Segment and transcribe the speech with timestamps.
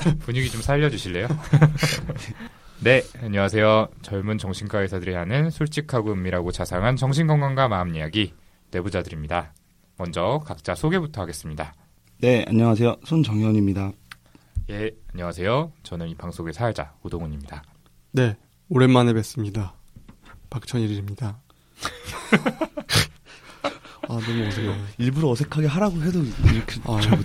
[0.20, 1.28] 분위기 좀 살려주실래요?
[2.80, 3.88] 네, 안녕하세요.
[4.02, 8.32] 젊은 정신과 의사들이 하는 솔직하고 은밀하고 자상한 정신건강과 마음 이야기
[8.70, 9.52] 뇌부자들입니다.
[9.98, 11.74] 먼저 각자 소개부터 하겠습니다.
[12.18, 12.96] 네, 안녕하세요.
[13.04, 13.92] 손정현입니다.
[14.70, 15.72] 예, 안녕하세요.
[15.82, 17.62] 저는 이 방송의 사회자 우동훈입니다.
[18.12, 18.36] 네,
[18.68, 19.74] 오랜만에 뵙습니다.
[20.48, 21.38] 박천일입니다.
[24.08, 24.74] 아, 너무 어색해.
[24.98, 27.24] 일부러 어색하게 하라고 해도 이렇게 아, 잘못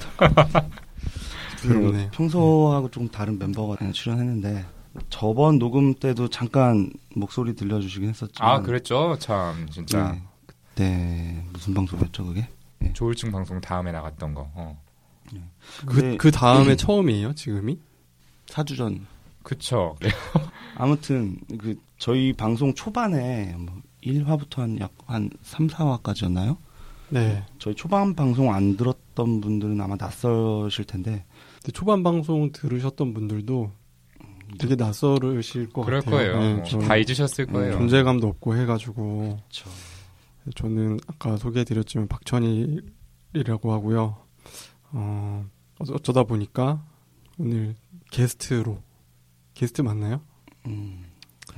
[1.69, 1.73] 하.
[1.73, 2.11] 그러네.
[2.11, 4.66] 평소하고 조금 다른 멤버가 출연했는데
[5.09, 9.17] 저번 녹음 때도 잠깐 목소리 들려주시긴 했었지만 아, 그랬죠.
[9.19, 12.47] 참 진짜 네, 그때 무슨 방송이었죠 그게?
[12.94, 14.49] 조울증 방송 다음에 나갔던 거.
[14.53, 14.81] 어.
[15.85, 16.17] 그, 네.
[16.17, 17.79] 그 다음에 처음이에요, 지금이?
[18.47, 19.05] 4주 전
[19.44, 19.95] 그쵸.
[20.77, 26.57] 아무튼 그 저희 방송 초반에 뭐 1화부터 한약한 3, 4화까지였나요?
[27.09, 27.44] 네.
[27.59, 31.23] 저희 초반 방송 안 들었던 분들은 아마 낯설실 텐데
[31.71, 33.71] 초반 방송 들으셨던 분들도
[34.59, 36.33] 되게 낯설으실 것 그럴 같아요.
[36.33, 36.63] 거예요.
[36.63, 37.73] 네, 다 잊으셨을 거예요.
[37.73, 39.69] 존재감도 없고 해가지고 저
[40.55, 44.17] 저는 아까 소개해드렸지만 박천일이라고 하고요.
[44.91, 45.45] 어,
[45.80, 46.85] 어쩌다 보니까
[47.39, 47.75] 오늘
[48.11, 48.81] 게스트로
[49.55, 50.22] 게스트 맞나요?
[50.68, 51.03] 음,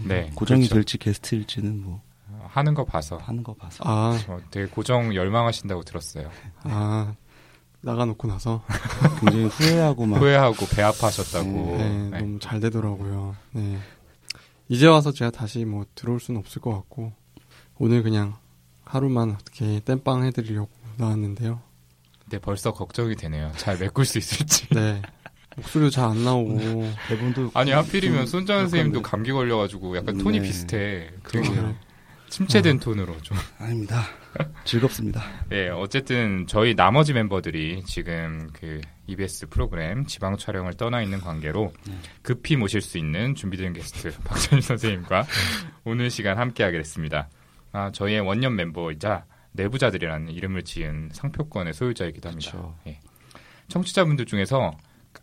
[0.06, 0.32] 네.
[0.36, 0.76] 고정이 그렇죠.
[0.76, 2.02] 될지 게스트일지는 뭐
[2.48, 6.30] 하는 거 봐서 하는 거 봐서 아, 어, 되게 고정 열망하신다고 들었어요.
[6.64, 7.14] 아
[7.88, 8.64] 나가놓고 나서
[9.22, 11.50] 굉장히 후회하고 막 후회하고 배 아파하셨다고.
[11.78, 12.20] 네, 네.
[12.20, 13.36] 너무 잘 되더라고요.
[13.54, 13.78] 네.
[14.70, 17.14] 이제 와서 제가 다시 뭐 들어올 수는 없을 것 같고
[17.78, 18.36] 오늘 그냥
[18.84, 21.62] 하루만 어떻게 땜빵 해드리려고 나왔는데요.
[22.24, 23.52] 근데 벌써 걱정이 되네요.
[23.56, 24.68] 잘 메꿀 수 있을지.
[24.70, 25.02] 네.
[25.56, 30.46] 목소리도 잘 안 나오고 대본도 아니 하필이면 좀 손정현 선생님도 감기 걸려가지고 약간 톤이 네.
[30.46, 31.10] 비슷해.
[31.30, 31.76] 되게 그러게요.
[32.30, 33.38] 침체된 톤으로 좀.
[33.58, 34.04] 아닙니다.
[34.64, 35.24] 즐겁습니다.
[35.52, 41.74] 예, 어쨌든 저희 나머지 멤버들이 지금 그 EBS 프로그램 지방 촬영을 떠나 있는 관계로
[42.22, 45.26] 급히 모실 수 있는 준비된 게스트 박찬희 선생님과
[45.86, 47.30] 오늘 시간 함께하게 됐습니다.
[47.72, 52.52] 아, 저희의 원년 멤버이자 내부자들이라는 이름을 지은 상표권의 소유자이기도 합니다.
[52.52, 52.76] 그렇죠.
[52.88, 53.00] 예.
[53.70, 54.72] 청취자분들 중에서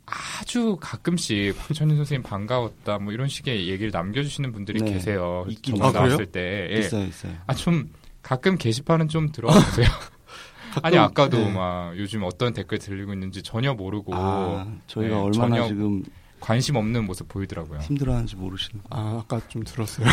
[0.06, 4.92] 아주 가끔씩 박찬희 선생님 반가웠다 뭐 이런 식의 얘기를 남겨주시는 분들이 네.
[4.92, 5.44] 계세요.
[5.48, 5.92] 있긴 있어요.
[5.92, 6.68] 나왔을 때.
[6.70, 6.78] 예.
[6.80, 7.32] 있어요, 있어요.
[7.46, 7.88] 아, 좀,
[8.24, 9.86] 가끔 게시판은 좀 들어가 보세요.
[10.82, 11.52] 아니, 아까도 네.
[11.52, 16.02] 막 요즘 어떤 댓글 들리고 있는지 전혀 모르고 아, 저희가 네, 얼마나 전혀 지금
[16.40, 17.78] 관심 없는 모습 보이더라고요.
[17.78, 18.82] 힘들어하는지 모르시는.
[18.90, 20.06] 아 아까 좀 들었어요.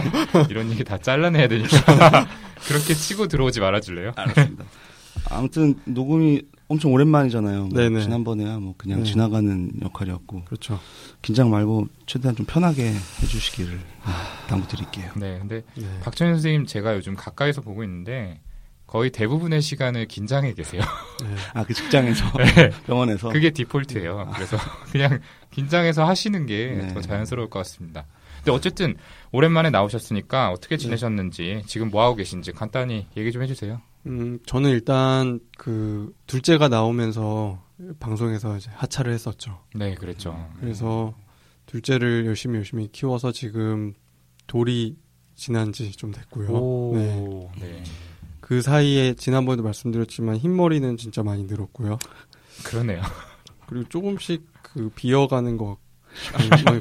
[0.50, 2.26] 이런 얘기 다 잘라내야 되니까.
[2.66, 4.12] 그렇게 치고 들어오지 말아줄래요?
[4.16, 4.64] 알았습니다.
[5.30, 7.66] 아무튼 녹음이 엄청 오랜만이잖아요.
[7.66, 8.02] 뭐 네네.
[8.02, 9.10] 지난번에야 뭐 그냥 네.
[9.10, 10.78] 지나가는 역할이었고 그렇죠.
[11.22, 12.92] 긴장 말고 최대한 좀 편하게
[13.22, 13.80] 해주시기를
[14.48, 15.12] 당부드릴게요.
[15.16, 15.86] 네, 근데 네.
[16.02, 18.40] 박찬현 선생님 제가 요즘 가까이서 보고 있는데
[18.86, 20.82] 거의 대부분의 시간을 긴장해 계세요.
[21.22, 21.34] 네.
[21.54, 22.70] 아 그 직장에서 네.
[22.86, 24.30] 병원에서 그게 디폴트예요.
[24.34, 24.56] 그래서
[24.92, 25.20] 그냥
[25.50, 26.94] 긴장해서 하시는 게 네.
[26.94, 28.06] 더 자연스러울 것 같습니다.
[28.38, 28.94] 근데 어쨌든
[29.32, 33.80] 오랜만에 나오셨으니까 어떻게 지내셨는지 지금 뭐 하고 계신지 간단히 얘기 좀 해주세요.
[34.06, 37.62] 음 저는 일단 그 둘째가 나오면서
[38.00, 39.60] 방송에서 이제 하차를 했었죠.
[39.74, 40.48] 네, 그랬죠.
[40.60, 41.14] 그래서
[41.66, 43.94] 둘째를 열심히 열심히 키워서 지금
[44.46, 44.96] 돌이
[45.34, 46.46] 지난 지 좀 됐고요.
[46.96, 47.18] 네.
[47.20, 47.82] 오, 네.
[48.40, 51.98] 그 사이에 지난번에도 말씀드렸지만 흰머리는 진짜 많이 늘었고요.
[52.64, 53.02] 그러네요.
[53.66, 55.76] 그리고 조금씩 그 비어가는 것뭐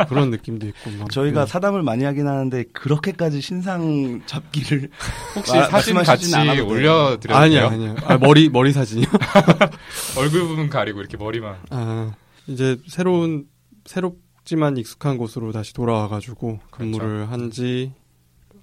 [0.09, 4.89] 그런 느낌도 있고 막 저희가 그- 사담을 많이 하긴 하는데 그렇게까지 신상 잡기를
[5.35, 7.15] 혹시 마- 사진 같이 아니야 돼요?
[7.29, 9.05] 아니야 아, 머리 머리 사진이요?
[10.17, 11.55] 얼굴 부분 가리고 이렇게 머리만.
[11.69, 12.13] 아
[12.47, 13.45] 이제 새로운
[13.85, 17.93] 새롭지만 익숙한 곳으로 다시 돌아와가지고 근무를 한지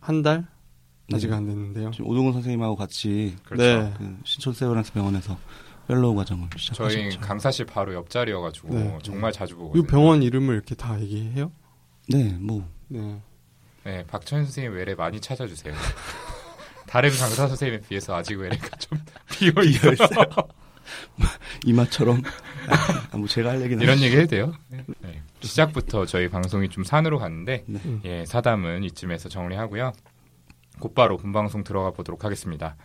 [0.00, 0.46] 한 달
[1.12, 1.34] 아직 네.
[1.36, 1.90] 안 됐는데요.
[1.90, 3.62] 지금 오동훈 선생님하고 같이 그렇죠.
[3.82, 3.92] 네.
[3.98, 5.36] 그 신촌 세브란스 병원에서
[5.86, 6.60] fellow 과정을 저희
[7.10, 7.20] 시작하셨죠.
[7.20, 8.98] 강사실 바로 옆자리여가지고 네.
[9.02, 9.78] 정말 자주 보고.
[9.78, 11.52] 이 병원 이름을 이렇게 다 얘기해요?
[12.08, 13.20] 네, 뭐 네.
[13.84, 15.74] 네, 박천현 선생님 외래 많이 찾아주세요.
[16.86, 18.98] 다른 강사 선생님에 비해서 아직 외래가 좀
[19.32, 20.26] 비어 있어요.
[21.64, 22.22] 이마처럼
[23.12, 24.54] 아, 뭐 제가 할 얘기는 이런 얘기 해도 돼요?
[25.00, 25.22] 네.
[25.40, 27.80] 시작부터 저희 방송이 좀 산으로 갔는데 네.
[27.84, 28.00] 음.
[28.04, 29.92] 예, 사담은 이쯤에서 정리하고요.
[30.78, 32.76] 곧바로 본방송 들어가 보도록 하겠습니다.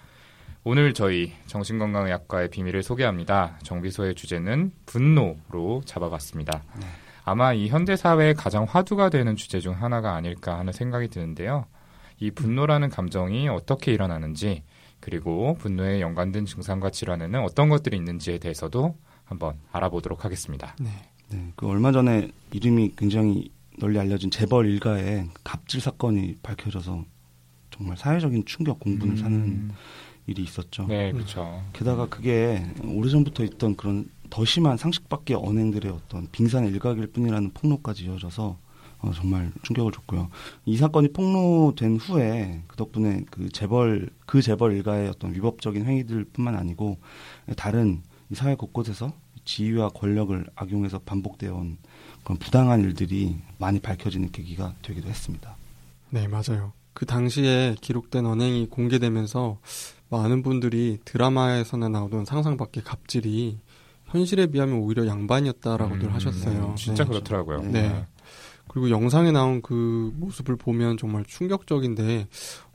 [0.66, 3.58] 오늘 저희 정신건강의학과의 비밀을 소개합니다.
[3.64, 6.64] 정비소의 주제는 분노로 잡아봤습니다.
[6.80, 6.86] 네.
[7.24, 11.66] 아마 이 현대 사회에 가장 화두가 되는 주제 중 하나가 아닐까 하는 생각이 드는데요.
[12.20, 14.64] 이 분노라는 감정이 어떻게 일어나는지
[15.00, 20.76] 그리고 분노에 연관된 증상과 질환에는 어떤 것들이 있는지에 대해서도 한번 알아보도록 하겠습니다.
[20.80, 20.90] 네.
[21.30, 27.06] 네, 그 얼마 전에 이름이 굉장히 널리 알려진 재벌 일가의 갑질 사건이 밝혀져서
[27.70, 29.72] 정말 사회적인 충격 공분을 사는
[30.30, 30.84] 일이 있었죠.
[30.84, 30.88] 음.
[30.90, 31.62] 네, 그렇죠.
[31.74, 38.06] 게다가 그게 오래전부터 있던 그런 더 심한 상식 밖의 언행들의 어떤 빙산 일각일 뿐이라는 폭로까지
[38.06, 38.58] 이어져서
[39.02, 40.30] 어, 정말 충격을 줬고요.
[40.66, 46.98] 이 사건이 폭로된 후에 그 덕분에 그 재벌 그 재벌 일가의 어떤 위법적인 행위들뿐만 아니고
[47.56, 49.14] 다른 이 사회 곳곳에서
[49.46, 51.78] 지위와 권력을 악용해서 반복되어 온
[52.24, 55.56] 그런 부당한 일들이 많이 밝혀지는 계기가 되기도 했습니다.
[56.10, 56.74] 네, 맞아요.
[56.94, 59.60] 그 당시에 기록된 언행이 공개되면서
[60.10, 63.60] 많은 분들이 드라마에서나 나오던 상상 밖의 갑질이
[64.06, 66.74] 현실에 비하면 오히려 양반이었다라고들 음, 하셨어요.
[66.78, 67.10] 진짜 네.
[67.10, 67.62] 그렇더라고요.
[67.64, 68.06] 네.
[68.68, 72.28] 그리고 영상에 나온 그 모습을 보면 정말 충격적인데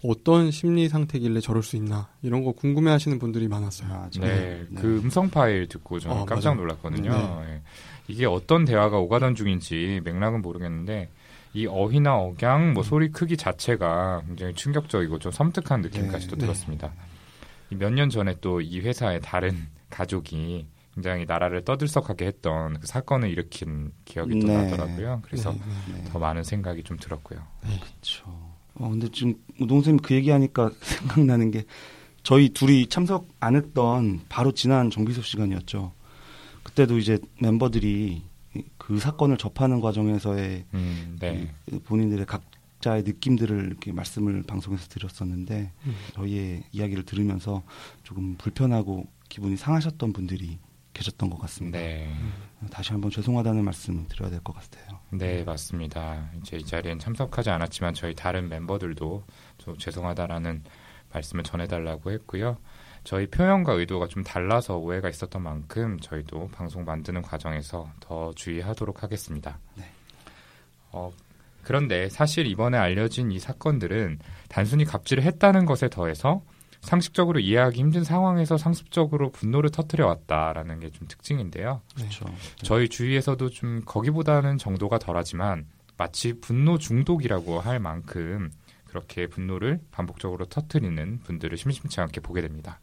[0.05, 3.93] 어떤 심리 상태길래 저럴 수 있나 이런 거 궁금해 하시는 분들이 많았어요.
[3.93, 4.81] 아, 네, 네.
[4.81, 6.57] 그 음성 파일 듣고 저는 어, 깜짝.
[6.57, 7.11] 놀랐거든요.
[7.13, 7.55] 네.
[7.55, 7.63] 예.
[8.09, 11.11] 이게 어떤 대화가 오가던 중인지 맥락은 모르겠는데
[11.55, 16.47] 이 어휘나 억양, 뭐 소리 크기 자체가 굉장히 충격적이고 좀 섬뜩한 느낌까지도 네, 네.
[16.47, 16.93] 들었습니다.
[17.71, 23.91] 몇 년 전에 또 이 회사의 다른 가족이 굉장히 나라를 떠들썩하게 했던 그 사건을 일으킨
[24.05, 24.57] 기억이 또 네.
[24.57, 25.23] 나더라고요.
[25.25, 25.59] 그래서 네,
[25.93, 26.03] 네.
[26.03, 26.05] 네.
[26.11, 27.41] 더 많은 생각이 좀 들었고요.
[27.63, 28.25] 그렇죠.
[28.75, 31.65] 어, 근데 지금 우동 선생님 그 얘기하니까 생각나는 게
[32.23, 35.93] 저희 둘이 참석 안 했던 바로 지난 정기소 시간이었죠.
[36.63, 38.23] 그때도 이제 멤버들이
[38.79, 41.53] 그 사건을 접하는 과정에서의 음, 네.
[41.71, 42.43] 이 본인들의 각
[42.85, 45.97] 자의 느낌들을 이렇게 말씀을 방송에서 드렸었는데 음.
[46.13, 47.63] 저희의 이야기를 들으면서
[48.03, 50.59] 조금 불편하고 기분이 상하셨던 분들이
[50.93, 51.79] 계셨던 것 같습니다.
[51.79, 52.15] 네.
[52.71, 55.01] 다시 한번 죄송하다는 말씀을 드려야 될 것 같아요.
[55.11, 56.31] 네, 맞습니다.
[56.43, 59.25] 이제 이 자리엔 참석하지 않았지만 저희 다른 멤버들도
[59.57, 60.63] 좀 죄송하다라는
[61.11, 62.59] 말씀을 전해달라고 했고요.
[63.03, 69.59] 저희 표현과 의도가 좀 달라서 오해가 있었던 만큼 저희도 방송 만드는 과정에서 더 주의하도록 하겠습니다.
[69.75, 69.85] 네.
[70.93, 71.11] 어,
[71.65, 74.19] 그런데 사실 이번에 알려진 이 사건들은
[74.49, 76.43] 단순히 갑질을 했다는 것에 더해서
[76.83, 81.81] 상식적으로 이해하기 힘든 상황에서 상습적으로 분노를 터뜨려 왔다라는 게 좀 특징인데요.
[81.97, 82.27] 그렇죠.
[82.59, 85.67] 저희 주위에서도 좀 거기보다는 정도가 덜하지만
[85.97, 88.51] 마치 분노 중독이라고 할 만큼
[88.87, 92.79] 그렇게 분노를 반복적으로 터뜨리는 분들을 심심치 않게 보게 됩니다.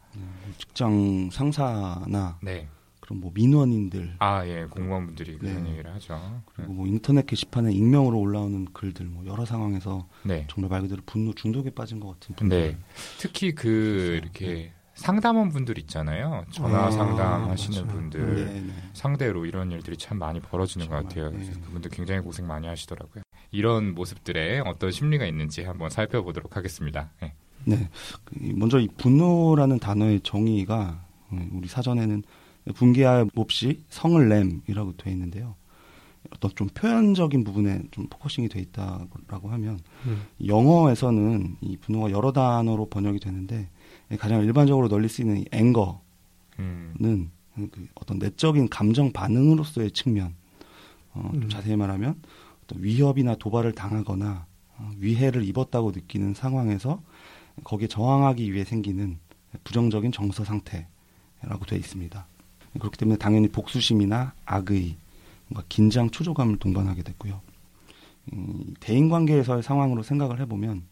[0.58, 2.68] 직장 상사나 네.
[3.12, 4.64] 그런 뭐 민원인들 아, 예.
[4.64, 5.70] 공무원분들이 그런 네.
[5.72, 6.42] 얘기를 하죠.
[6.54, 10.46] 그리고 뭐 인터넷 게시판에 익명으로 올라오는 글들 뭐 여러 상황에서 네.
[10.50, 12.58] 정말 말 그대로 분노 중독에 빠진 것 같은 분들.
[12.58, 12.78] 네.
[13.18, 16.44] 특히 그 이렇게 상담원 분들 있잖아요.
[16.50, 17.98] 전화 아, 상담하시는 맞아요.
[17.98, 18.72] 분들 네, 네.
[18.92, 21.30] 상대로 이런 일들이 참 많이 벌어지는 것 정말, 같아요.
[21.30, 21.44] 네.
[21.44, 23.22] 그래서 그분들 굉장히 고생 많이 하시더라고요.
[23.50, 27.10] 이런 모습들에 어떤 심리가 있는지 한번 살펴보도록 하겠습니다.
[27.20, 27.34] 네.
[27.64, 27.88] 네.
[28.24, 32.22] 그 먼저 이 분노라는 단어의 정의가 음, 우리 사전에는
[32.74, 35.54] 분개할 몹시 성을 냄이라고 되어 있는데요.
[36.30, 40.22] 어떤 좀 표현적인 부분에 좀 focusing이 돼 있다고 하면 음.
[40.46, 43.68] 영어에서는 이 분노가 여러 단어로 번역이 되는데
[44.18, 45.98] 가장 일반적으로 널리 쓰이는 이 앵거는
[46.60, 50.34] 음, 그 어떤 내적인 감정 반응으로서의 측면.
[51.14, 51.48] 어, 좀 음.
[51.48, 52.20] 자세히 말하면
[52.64, 54.46] 어떤 위협이나 도발을 당하거나
[54.78, 57.02] 어, 위해를 입었다고 느끼는 상황에서
[57.64, 59.18] 거기에 저항하기 위해 생기는
[59.64, 62.26] 부정적인 정서 상태라고 되어 있습니다.
[62.78, 64.96] 그렇기 때문에 당연히 복수심이나 악의,
[65.48, 67.40] 뭔가 긴장, 초조감을 동반하게 됐고요.
[68.32, 70.82] 음, 대인관계에서의 상황으로 생각을 해보면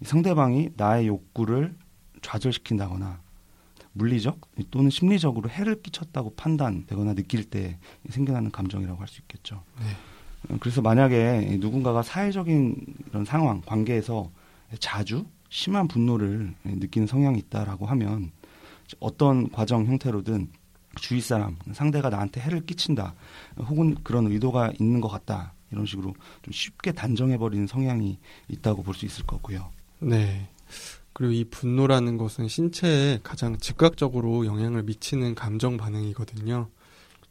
[0.00, 1.74] 이 상대방이 나의 욕구를
[2.22, 3.20] 좌절시킨다거나
[3.92, 9.62] 물리적 또는 심리적으로 해를 끼쳤다고 판단되거나 느낄 때 생겨나는 감정이라고 할 수 있겠죠.
[9.80, 10.54] 네.
[10.54, 12.76] 어, 그래서 만약에 누군가가 사회적인
[13.10, 14.30] 이런 상황, 관계에서
[14.78, 18.30] 자주 심한 분노를 느끼는 성향이 있다라고 하면
[19.00, 20.48] 어떤 과정 형태로든
[20.96, 23.14] 주위 사람, 상대가 나한테 해를 끼친다,
[23.58, 28.18] 혹은 그런 의도가 있는 것 같다, 이런 식으로 좀 쉽게 단정해 버리는 성향이
[28.48, 29.70] 있다고 볼 수 있을 거고요.
[30.00, 30.48] 네.
[31.12, 36.68] 그리고 이 분노라는 것은 신체에 가장 즉각적으로 영향을 미치는 감정 반응이거든요.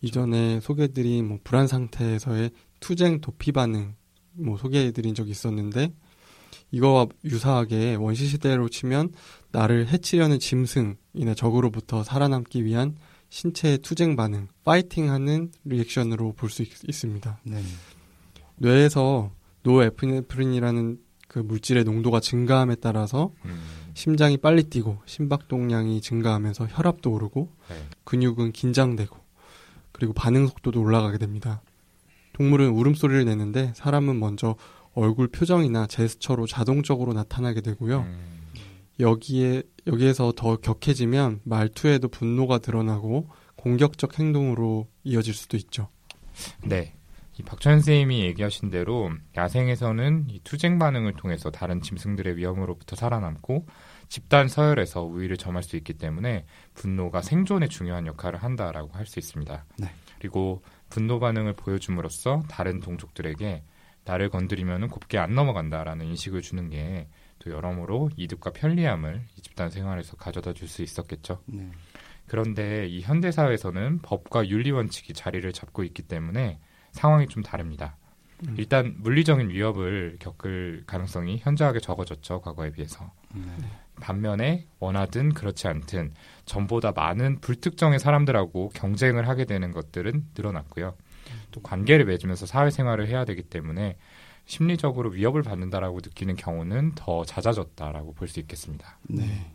[0.01, 3.95] 이전에 소개해드린 뭐 불안 상태에서의 투쟁 도피 반응
[4.33, 5.91] 뭐 소개해드린 적이 있었는데
[6.71, 9.11] 이거와 유사하게 원시 시대로 치면
[9.51, 12.95] 나를 해치려는 짐승이나 적으로부터 살아남기 위한
[13.29, 17.39] 신체의 투쟁 반응, 파이팅하는 리액션으로 볼 수 있습니다.
[17.43, 17.61] 네.
[18.57, 19.31] 뇌에서
[19.63, 23.59] 노에프네프린이라는 그 물질의 농도가 증가함에 따라서 음,
[23.93, 27.75] 심장이 빨리 뛰고 심박동량이 증가하면서 혈압도 오르고 네.
[28.03, 29.15] 근육은 긴장되고
[29.91, 31.61] 그리고 반응 속도도 올라가게 됩니다.
[32.33, 34.55] 동물은 울음소리를 내는데 사람은 먼저
[34.93, 37.99] 얼굴 표정이나 제스처로 자동적으로 나타나게 되고요.
[37.99, 38.38] 음,
[38.99, 45.89] 여기에 여기에서 더 격해지면 말투에도 분노가 드러나고 공격적 행동으로 이어질 수도 있죠.
[46.63, 46.93] 네.
[47.37, 53.65] 이 박찬 선생님이 얘기하신 대로 야생에서는 이 투쟁 반응을 통해서 다른 짐승들의 위험으로부터 살아남고
[54.09, 59.65] 집단 서열에서 우위를 점할 수 있기 때문에 분노가 생존에 중요한 역할을 한다라고 할 수 있습니다.
[59.77, 59.87] 네.
[60.19, 63.63] 그리고 분노 반응을 보여줌으로써 다른 동족들에게
[64.03, 67.07] 나를 건드리면 곱게 안 넘어간다라는 인식을 주는 게
[67.39, 71.41] 또 여러모로 이득과 편리함을 이 집단 생활에서 가져다 줄 수 있었겠죠.
[71.45, 71.69] 네.
[72.27, 76.59] 그런데 이 현대 사회에서는 법과 윤리 원칙이 자리를 잡고 있기 때문에
[76.91, 77.97] 상황이 좀 다릅니다.
[78.47, 78.55] 음.
[78.57, 83.11] 일단 물리적인 위협을 겪을 가능성이 현저하게 적어졌죠 과거에 비해서.
[83.33, 83.51] 네.
[83.99, 86.13] 반면에 원하든 그렇지 않든
[86.45, 90.95] 전보다 많은 불특정의 사람들하고 경쟁을 하게 되는 것들은 늘어났고요.
[91.51, 93.97] 또 관계를 맺으면서 사회생활을 해야 되기 때문에
[94.49, 98.97] 심리적으로 위협을 받는다라고 느끼는 경우는 더 잦아졌다라고 볼 수 있겠습니다.
[99.07, 99.51] 네.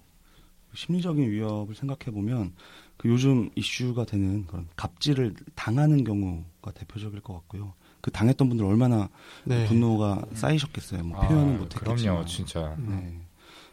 [0.73, 2.53] 심리적인 위협을 생각해 보면
[2.97, 7.75] 그 요즘 이슈가 되는 그런 갑질을 당하는 경우가 대표적일 것 같고요.
[8.01, 9.09] 그 당했던 분들 얼마나
[9.45, 9.67] 네.
[9.67, 11.03] 분노가 쌓이셨겠어요.
[11.03, 11.97] 뭐 표현은 못했겠지만.
[11.97, 12.77] 그럼요, 진짜.
[12.79, 13.19] 네.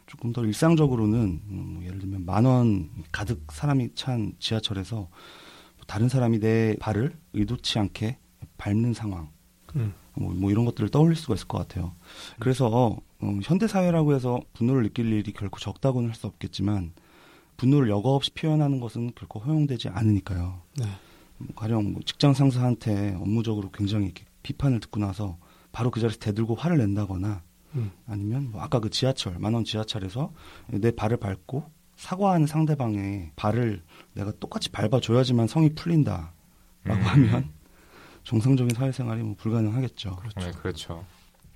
[0.06, 6.08] 조금 더 일상적으로는 음, 뭐 예를 들면 만 원 가득 사람이 찬 지하철에서 뭐 다른
[6.08, 8.18] 사람이 내 발을 의도치 않게
[8.58, 9.30] 밟는 상황,
[9.76, 9.94] 음.
[10.14, 11.92] 뭐, 뭐 이런 것들을 떠올릴 수가 있을 것 같아요.
[12.38, 16.92] 그래서 음, 현대 사회라고 해서 분노를 느낄 일이 결코 적다고는 할 수 없겠지만
[17.56, 20.60] 분노를 여과 없이 표현하는 것은 결코 허용되지 않으니까요.
[20.78, 20.86] 네.
[21.38, 25.38] 뭐 가령 뭐 직장 상사한테 업무적으로 굉장히 이렇게 비판을 듣고 나서
[25.70, 27.42] 바로 그 자리에서 대들고 화를 낸다거나
[27.76, 27.90] 음.
[28.06, 30.32] 아니면 뭐 아까 그 지하철 만원 지하철에서
[30.68, 31.64] 내 발을 밟고
[31.96, 33.82] 사과하는 상대방의 발을
[34.14, 36.32] 내가 똑같이 밟아줘야지만 성이 풀린다라고
[36.86, 36.92] 음.
[36.92, 37.50] 하면
[38.32, 40.16] 정상적인 사회생활이 뭐 불가능하겠죠.
[40.36, 41.04] 네, 그렇죠.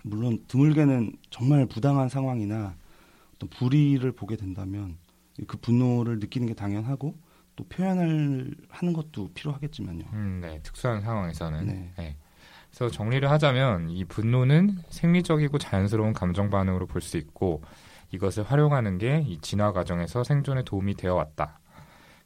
[0.02, 2.74] 물론 드물게는 정말 부당한 상황이나
[3.34, 4.98] 어떤 불의를 보게 된다면
[5.46, 7.16] 그 분노를 느끼는 게 당연하고
[7.56, 10.04] 또 표현을 하는 것도 필요하겠지만요.
[10.12, 11.66] 음, 네, 특수한 상황에서는.
[11.66, 11.92] 네.
[11.96, 12.16] 네.
[12.70, 17.62] 그래서 정리를 하자면 이 분노는 생리적이고 자연스러운 감정 반응으로 볼 수 있고
[18.12, 21.58] 이것을 활용하는 게 이 진화 과정에서 생존에 도움이 되어 왔다.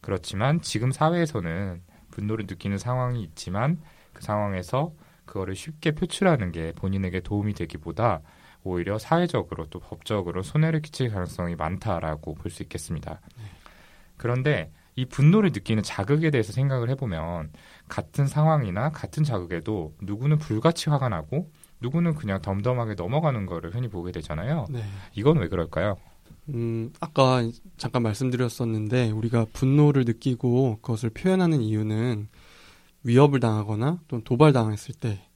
[0.01, 3.81] 그렇지만 지금 사회에서는 분노를 느끼는 상황이 있지만
[4.13, 4.93] 그 상황에서
[5.25, 8.21] 그거를 쉽게 표출하는 게 본인에게 도움이 되기보다
[8.63, 13.21] 오히려 사회적으로 또 법적으로 손해를 끼칠 가능성이 많다라고 볼 수 있겠습니다.
[14.17, 17.53] 그런데 이 분노를 느끼는 자극에 대해서 생각을 해보면
[17.89, 21.51] 같은 상황이나 같은 자극에도 누구는 불같이 화가 나고
[21.81, 24.67] 누구는 그냥 덤덤하게 넘어가는 거를 흔히 보게 되잖아요.
[24.69, 24.83] 네.
[25.15, 25.97] 이건 왜 그럴까요?
[26.51, 27.43] 음, 아까
[27.79, 32.29] 잠깐 말씀드렸었는데 우리가 분노를 느끼고 그것을 표현하는 이유는
[33.03, 35.27] 위협을 당하거나 또는 도발당했을 때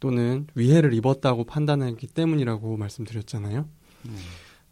[0.00, 3.68] 또는 위해를 입었다고 판단하기 때문이라고 말씀드렸잖아요.
[4.04, 4.12] 네.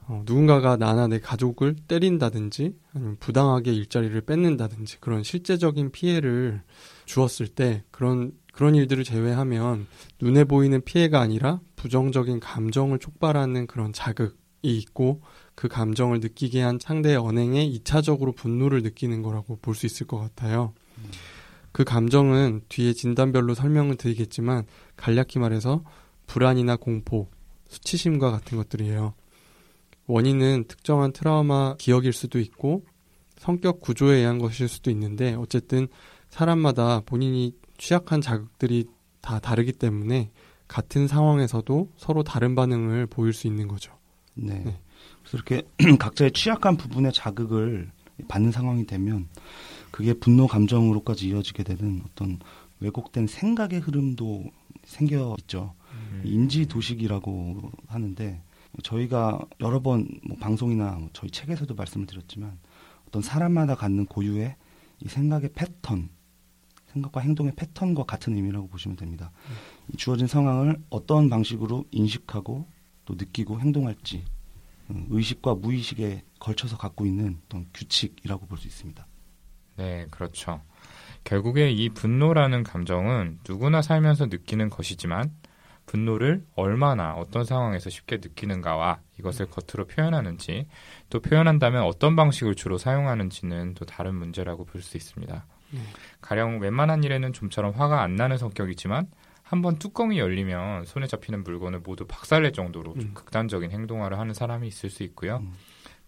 [0.06, 6.62] 어, 누군가가 나나 내 가족을 때린다든지 아니면 부당하게 일자리를 뺏는다든지 그런 실제적인 피해를
[7.04, 9.86] 주었을 때 그런 그런 일들을 제외하면
[10.20, 15.20] 눈에 보이는 피해가 아니라 부정적인 감정을 촉발하는 그런 자극이 있고
[15.54, 20.72] 그 감정을 느끼게 한 상대의 언행에 이차적으로 분노를 느끼는 거라고 볼 수 있을 것 같아요.
[21.78, 24.66] 그 감정은 뒤에 진단별로 설명을 드리겠지만
[24.96, 25.84] 간략히 말해서
[26.26, 27.28] 불안이나 공포,
[27.68, 29.14] 수치심과 같은 것들이에요.
[30.08, 32.84] 원인은 특정한 트라우마 기억일 수도 있고
[33.36, 35.86] 성격 구조에 의한 것일 수도 있는데 어쨌든
[36.30, 38.86] 사람마다 본인이 취약한 자극들이
[39.20, 40.32] 다 다르기 때문에
[40.66, 43.92] 같은 상황에서도 서로 다른 반응을 보일 수 있는 거죠.
[44.34, 44.64] 네.
[44.64, 44.80] 네.
[45.22, 45.62] 그래서 이렇게
[45.96, 47.92] 각자의 취약한 부분의 자극을
[48.26, 49.28] 받는 상황이 되면
[49.98, 52.38] 그게 분노 감정으로까지 이어지게 되는 어떤
[52.78, 54.44] 왜곡된 생각의 흐름도
[54.84, 55.74] 생겨 있죠.
[56.22, 58.40] 인지 도식이라고 하는데
[58.84, 62.60] 저희가 여러 번 뭐 방송이나 뭐 저희 책에서도 말씀을 드렸지만
[63.08, 64.54] 어떤 사람마다 갖는 고유의
[65.00, 66.10] 이 생각의 패턴,
[66.92, 69.32] 생각과 행동의 패턴과 같은 의미라고 보시면 됩니다.
[69.92, 72.68] 이 주어진 상황을 어떤 방식으로 인식하고
[73.04, 74.24] 또 느끼고 행동할지
[74.90, 79.07] 음, 의식과 무의식에 걸쳐서 갖고 있는 어떤 규칙이라고 볼 수 있습니다.
[79.78, 80.60] 네, 그렇죠.
[81.24, 85.30] 결국에 이 분노라는 감정은 누구나 살면서 느끼는 것이지만
[85.86, 90.66] 분노를 얼마나 어떤 상황에서 쉽게 느끼는가와 이것을 겉으로 표현하는지
[91.08, 95.46] 또 표현한다면 어떤 방식을 주로 사용하는지는 또 다른 문제라고 볼 수 있습니다.
[95.70, 95.80] 네.
[96.20, 99.06] 가령 웬만한 일에는 좀처럼 화가 안 나는 성격이지만
[99.42, 103.14] 한번 뚜껑이 열리면 손에 잡히는 물건을 모두 박살낼 정도로 좀 음.
[103.14, 105.38] 극단적인 행동화를 하는 사람이 있을 수 있고요.
[105.38, 105.54] 음.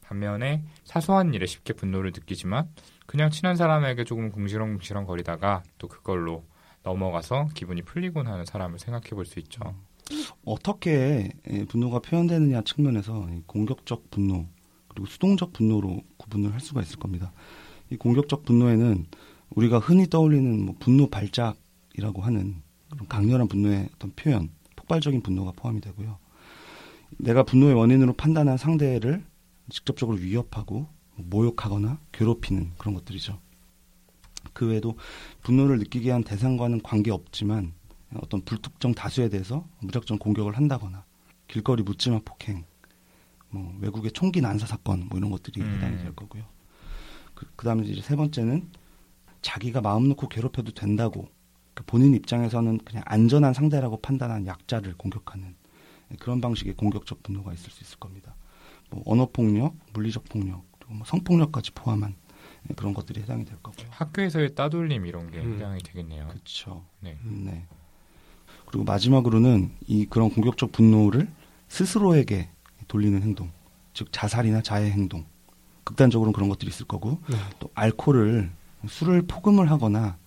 [0.02, 2.68] 반면에 사소한 일에 쉽게 분노를 느끼지만
[3.10, 6.44] 그냥 친한 사람에게 조금 궁시렁궁시렁 거리다가 또 그걸로
[6.84, 9.60] 넘어가서 기분이 풀리곤 하는 사람을 생각해 볼 수 있죠.
[10.44, 14.46] 어떻게 예, 분노가 표현되느냐 측면에서 이 공격적 분노
[14.86, 17.32] 그리고 수동적 분노로 구분을 할 수가 있을 겁니다.
[17.90, 19.06] 이 공격적 분노에는
[19.56, 22.62] 우리가 흔히 떠올리는 뭐 분노 발작이라고 하는
[23.08, 26.16] 강렬한 분노의 어떤 표현, 폭발적인 분노가 포함이 되고요.
[27.18, 29.24] 내가 분노의 원인으로 판단한 상대를
[29.68, 33.38] 직접적으로 위협하고 뭐 모욕하거나 괴롭히는 그런 것들이죠.
[34.52, 34.96] 그 외에도
[35.42, 37.74] 분노를 느끼게 한 대상과는 관계 없지만
[38.14, 41.04] 어떤 불특정 다수에 대해서 무작정 공격을 한다거나
[41.46, 42.64] 길거리 묻지마 폭행,
[43.50, 45.74] 뭐 외국의 총기 난사 사건 뭐 이런 것들이 음.
[45.74, 46.44] 해당이 될 거고요.
[47.34, 48.68] 그, 그다음에 이제 세 번째는
[49.42, 51.28] 자기가 마음 놓고 괴롭혀도 된다고
[51.74, 55.54] 그 본인 입장에서는 그냥 안전한 상대라고 판단한 약자를 공격하는
[56.18, 58.34] 그런 방식의 공격적 분노가 있을 수 있을 겁니다.
[58.90, 62.14] 뭐 언어 폭력, 물리적 폭력, 그리고 뭐 성폭력까지 포함한
[62.76, 63.86] 그런 것들이 해당이 될 거고요.
[63.90, 65.54] 학교에서의 따돌림 이런 게 음.
[65.54, 66.28] 해당이 되겠네요.
[66.28, 66.84] 그렇죠.
[67.00, 67.16] 네.
[67.24, 67.64] 네.
[68.66, 71.28] 그리고 마지막으로는 이 그런 공격적 분노를
[71.68, 72.50] 스스로에게
[72.88, 73.50] 돌리는 행동,
[73.94, 75.24] 즉 자살이나 자해 행동.
[75.84, 77.36] 극단적으로는 그런 것들이 있을 거고 네.
[77.58, 78.50] 또 알코올을
[78.86, 80.18] 술을 포금을 하거나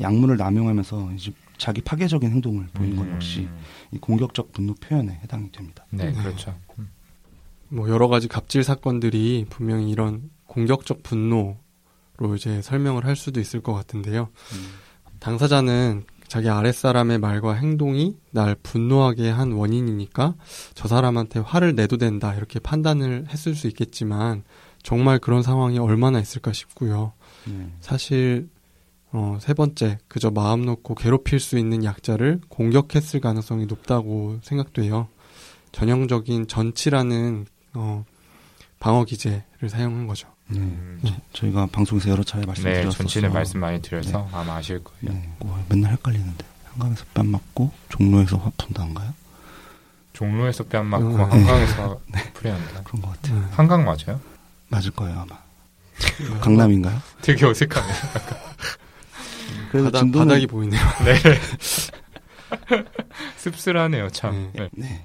[0.00, 3.14] 약물을 남용하면서 이제 자기 파괴적인 행동을 보이는 것 음.
[3.14, 3.48] 역시
[3.92, 5.86] 이 공격적 분노 표현에 해당이 됩니다.
[5.90, 6.12] 네, 네.
[6.12, 6.58] 그렇죠.
[6.78, 6.90] 음.
[7.74, 11.56] 뭐 여러 가지 갑질 사건들이 분명히 이런 공격적 분노로
[12.36, 14.28] 이제 설명을 할 수도 있을 것 같은데요.
[15.18, 20.34] 당사자는 자기 아랫사람의 말과 행동이 날 분노하게 한 원인이니까
[20.74, 24.44] 저 사람한테 화를 내도 된다 이렇게 판단을 했을 수 있겠지만
[24.84, 27.12] 정말 그런 상황이 얼마나 있을까 싶고요.
[27.46, 27.72] 네.
[27.80, 28.48] 사실
[29.10, 35.08] 어, 세 번째 그저 마음 놓고 괴롭힐 수 있는 약자를 공격했을 가능성이 높다고 생각돼요.
[35.72, 38.04] 전형적인 전치라는 어,
[38.80, 40.28] 방어 기제를 사용한 거죠.
[40.48, 40.58] 네.
[40.58, 41.00] 음.
[41.32, 42.90] 저희가 방송에서 여러 차례 네, 말씀드렸었어요.
[42.90, 45.12] 전치는 말씀 많이 드려서 아마 아실 거예요.
[45.18, 45.30] 네.
[45.38, 49.14] 뭐 맨날 헷갈리는데 한강에서 뺨 맞고 종로에서 화 푼다인가요?
[50.12, 51.20] 종로에서 뺨 맞고 음.
[51.20, 52.00] 한강에서
[52.34, 52.82] 풀이한다.
[52.84, 53.36] 그런 것 같아요.
[53.36, 53.48] 음.
[53.52, 54.20] 한강 맞아요?
[54.68, 55.38] 맞을 거예요 아마.
[56.40, 57.00] 강남인가요?
[57.22, 57.94] 되게 어색하네요.
[59.70, 60.80] 그래서 바닥, 진도는 바닥이 보이네요.
[63.36, 64.52] 씁쓸하네요, 참.
[64.72, 65.04] 네.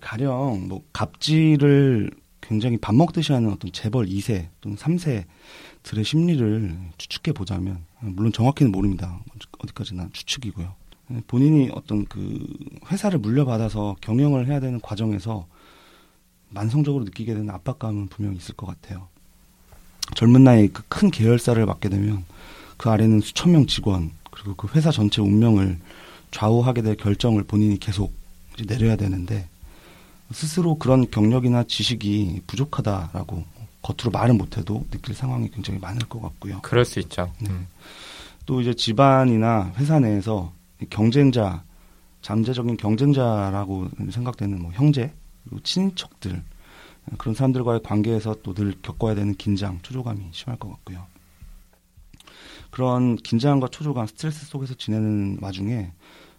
[0.00, 7.84] 가령 뭐 갑질을 굉장히 밥 먹듯이 하는 어떤 재벌 2세 또는 3세들의 심리를 추측해 보자면
[8.00, 9.20] 물론 정확히는 모릅니다.
[9.58, 10.74] 어디까지나 추측이고요.
[11.26, 12.46] 본인이 어떤 그
[12.90, 15.46] 회사를 물려받아서 경영을 해야 되는 과정에서
[16.50, 19.08] 만성적으로 느끼게 되는 압박감은 분명히 있을 것 같아요.
[20.14, 22.24] 젊은 나이에 그큰 계열사를 맡게 되면
[22.76, 25.78] 그 아래는 수천 명 직원 그리고 그 회사 전체 운명을
[26.30, 28.12] 좌우하게 될 결정을 본인이 계속
[28.66, 29.48] 내려야 되는데
[30.32, 33.44] 스스로 그런 경력이나 지식이 부족하다라고
[33.82, 36.60] 겉으로 말은 못해도 느낄 상황이 굉장히 많을 것 같고요.
[36.62, 37.32] 그럴 수 있죠.
[37.40, 37.50] 네.
[37.50, 37.66] 음.
[38.46, 41.64] 또 이제 집안이나 회사 내에서 이 경쟁자,
[42.22, 45.12] 잠재적인 경쟁자라고 생각되는 뭐 형제,
[45.44, 46.42] 그리고 친인척들
[47.18, 51.06] 그런 사람들과의 관계에서 또 늘 겪어야 되는 긴장, 초조감이 심할 것 같고요.
[52.70, 55.92] 그런 긴장과 초조감, 스트레스 속에서 지내는 와중에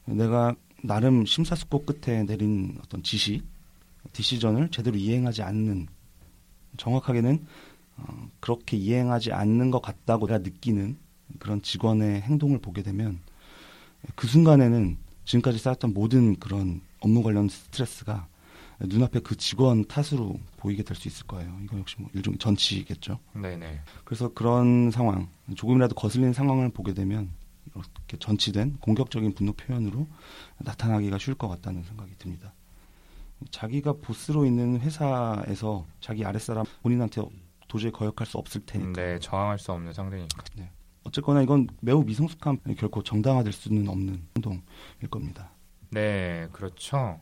[0.05, 3.41] 내가 나름 심사숙고 끝에 내린 어떤 지시,
[4.13, 5.87] 디시전을 제대로 이행하지 않는
[6.77, 7.45] 정확하게는
[7.97, 10.97] 어, 그렇게 이행하지 않는 것 같다고 내가 느끼는
[11.39, 13.19] 그런 직원의 행동을 보게 되면
[14.15, 18.27] 그 순간에는 지금까지 쌓았던 모든 그런 업무 관련 스트레스가
[18.79, 21.57] 눈앞에 그 직원 탓으로 보이게 될 수 있을 거예요.
[21.63, 23.19] 이거 역시 뭐 일종의 전치겠죠.
[23.33, 23.81] 네네.
[24.03, 27.29] 그래서 그런 상황, 조금이라도 거슬리는 상황을 보게 되면
[27.73, 30.07] 이렇게 전치된 공격적인 분노 표현으로
[30.57, 32.53] 나타나기가 쉬울 것 같다는 생각이 듭니다.
[33.51, 37.21] 자기가 보스로 있는 회사에서 자기 아랫사람 본인한테
[37.67, 39.01] 도저히 거역할 수 없을 테니까.
[39.01, 40.43] 네, 저항할 수 없는 상대니까.
[41.03, 45.49] 어쨌거나 이건 매우 미성숙한 결코 정당화될 수는 없는 행동일 겁니다.
[45.89, 47.19] 네, 그렇죠.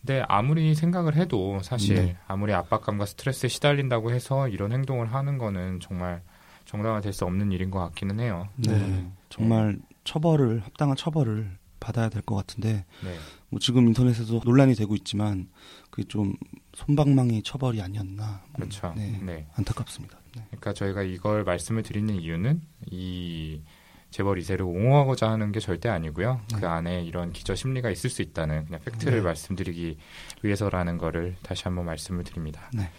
[0.00, 2.16] 근데 아무리 생각을 해도 사실 네.
[2.26, 6.22] 아무리 압박감과 스트레스에 시달린다고 해서 이런 행동을 하는 거는 정말
[6.66, 8.48] 정당화될 수 없는 일인 것 같기는 해요.
[8.56, 9.06] 네.
[9.28, 13.16] 정말 처벌을 합당한 처벌을 받아야 될 것 같은데 네.
[13.50, 15.48] 뭐 지금 인터넷에서 논란이 되고 있지만
[15.90, 16.34] 그게 좀
[16.74, 18.92] 손방망이 처벌이 아니었나 뭐, 그렇죠.
[18.96, 19.46] 네, 네.
[19.54, 20.18] 안타깝습니다.
[20.36, 20.42] 네.
[20.48, 22.60] 그러니까 저희가 이걸 말씀을 드리는 이유는
[22.90, 23.62] 이
[24.10, 26.40] 재벌 2세를 옹호하고자 하는 게 절대 아니고요.
[26.52, 26.60] 네.
[26.60, 29.20] 그 안에 이런 기저 심리가 있을 수 있다는 그냥 팩트를 네.
[29.20, 29.98] 말씀드리기
[30.42, 32.70] 위해서라는 거를 다시 한번 말씀을 드립니다.
[32.72, 32.90] 네.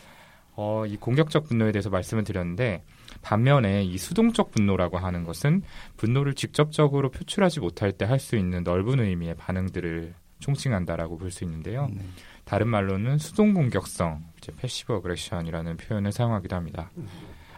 [0.56, 2.84] 어, 이 공격적 분노에 대해서 말씀을 드렸는데
[3.28, 5.62] 반면에 이 수동적 분노라고 하는 것은
[5.98, 11.90] 분노를 직접적으로 표출하지 못할 때 할 수 있는 넓은 의미의 반응들을 총칭한다라고 볼 수 있는데요.
[11.94, 12.00] 네.
[12.46, 16.90] 다른 말로는 수동 공격성, 이제 passive aggression이라는 표현을 사용하기도 합니다.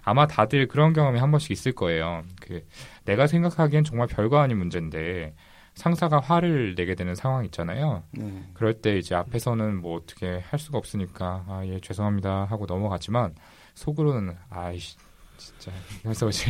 [0.02, 2.24] 아마 다들 그런 경험이 한 번씩 있을 거예요.
[2.42, 2.66] 그
[3.06, 5.36] 내가 생각하기엔 정말 별거 아닌 문제인데
[5.76, 8.02] 상사가 화를 내게 되는 상황 있잖아요.
[8.12, 8.44] 네.
[8.56, 13.36] 그럴 때 이제 앞에서는 뭐 어떻게 할 수가 없으니까 아 예 죄송합니다 하고 넘어가지만
[13.76, 14.98] 속으로는 아이씨
[15.40, 15.72] 진짜
[16.04, 16.46] 그래서 이제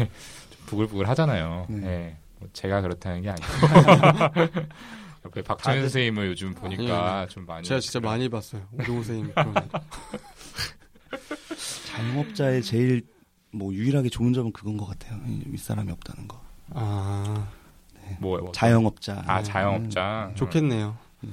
[0.49, 1.65] 좀 부글부글 하잖아요.
[1.69, 1.87] 네.
[1.87, 2.17] 예.
[2.39, 3.47] 뭐 제가 그렇다는 게 아니고
[5.25, 8.65] 옆에 박정현 다들- 선생님을 요즘 보니까 아니요, 좀 많이 제가 진짜 많이 봤어요.
[8.73, 9.61] 우동 선생님 그런 거.
[11.87, 13.01] 자영업자의 제일
[13.51, 15.19] 뭐 유일하게 좋은 점은 그건 것 같아요.
[15.27, 16.41] 이 윗사람이 없다는 거.
[16.71, 17.47] 아
[18.19, 19.23] 뭐, 뭐 자영업자.
[19.27, 20.97] 아 자영업자 좋겠네요.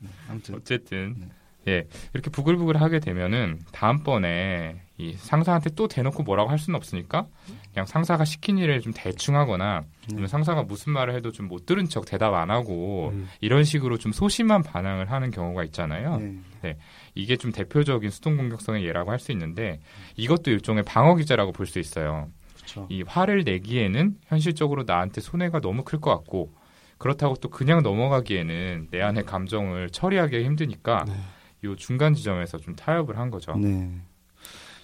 [0.00, 1.28] 네, 아무튼 어쨌든 네.
[1.72, 7.26] 예 이렇게 부글부글 하게 되면은 다음번에 이 상사한테 또 대놓고 뭐라고 할 수는 없으니까
[7.72, 11.86] 그냥 상사가 시킨 일을 좀 대충 하거나 아니면 상사가 무슨 말을 해도 좀 못 들은
[11.88, 13.28] 척 대답 안 하고 음.
[13.40, 16.18] 이런 식으로 좀 소심한 반응을 하는 경우가 있잖아요.
[16.62, 16.76] 네.
[17.16, 19.80] 이게 좀 대표적인 수동 공격성의 예라고 할 수 있는데
[20.16, 22.28] 이것도 일종의 방어 기제라고 볼 수 있어요.
[22.56, 22.86] 그렇죠.
[22.88, 26.54] 이 화를 내기에는 현실적으로 나한테 손해가 너무 클 것 같고
[26.98, 31.14] 그렇다고 또 그냥 넘어가기에는 내 안의 감정을 처리하기 힘드니까 네.
[31.64, 33.56] 이 중간 지점에서 좀 타협을 한 거죠.
[33.56, 33.90] 네.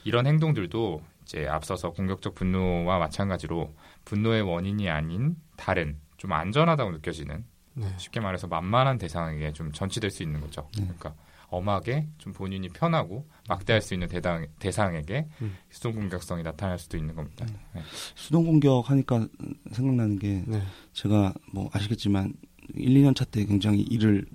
[0.04, 3.72] 이런 행동들도 이제 앞서서 공격적 분노와 마찬가지로
[4.04, 7.86] 분노의 원인이 아닌 다른 좀 안전하다고 느껴지는 네.
[7.98, 10.68] 쉽게 말해서 만만한 대상에게 좀 전치될 수 있는 거죠.
[10.76, 10.82] 네.
[10.84, 11.14] 그러니까
[11.48, 15.56] 엄하게 좀 본인이 편하고 막대할 수 있는 대상, 대상에게 음.
[15.68, 17.46] 수동 공격성이 나타날 수도 있는 겁니다.
[17.74, 17.82] 네.
[18.14, 19.26] 수동 공격 하니까
[19.72, 20.62] 생각나는 게 네.
[20.92, 22.34] 제가 뭐 아시겠지만
[22.74, 24.26] 1, 2년 차 때 굉장히 일을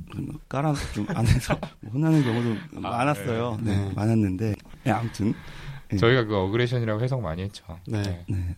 [0.50, 1.58] 깔아 좀안 해서
[1.94, 3.60] 혼나는 경우도 아, 많았어요.
[3.62, 3.78] 네.
[3.78, 3.94] 네.
[3.94, 5.34] 많았는데 네, 아무튼
[5.90, 5.98] 네.
[5.98, 7.64] 저희가 그 어그레션이라고 해석 많이 했죠.
[7.88, 8.24] 네.
[8.30, 8.56] 네.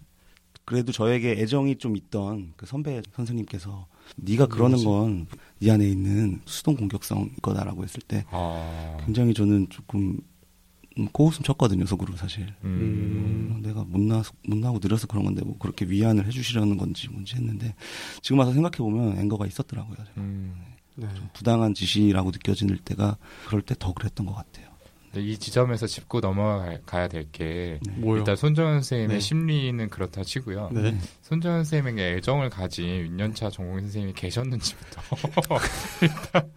[0.66, 3.88] 그래도 저에게 애정이 좀 있던 그 선배 선생님께서
[4.18, 5.28] 네가 그러는 건
[5.60, 10.20] 네 안에 있는 수동 공격성 거다라고 했을 때 아, 굉장히 저는 조금
[11.00, 15.86] 음, 코웃음 쳤거든요 속으로 사실 음, 어, 내가 못나 못나고 느려서 그런 건데 뭐 그렇게
[15.86, 17.74] 위안을 해주시려는 건지 뭔지 했는데
[18.22, 20.54] 지금 와서 생각해 보면 앵거가 있었더라고요 음.
[20.96, 21.08] 네.
[21.34, 24.68] 부당한 지시라고 느껴질 때가 그럴 때 더 그랬던 것 같아요
[25.16, 27.94] 이 지점에서 짚고 넘어가야 될게 네.
[28.16, 29.20] 일단 손정현 선생님의 네.
[29.20, 30.70] 심리는 그렇다 치고요.
[30.74, 30.98] 네.
[31.24, 35.02] 손정현 선생님에게 애정을 가진 윤년차 전공의 선생님이 계셨는지부터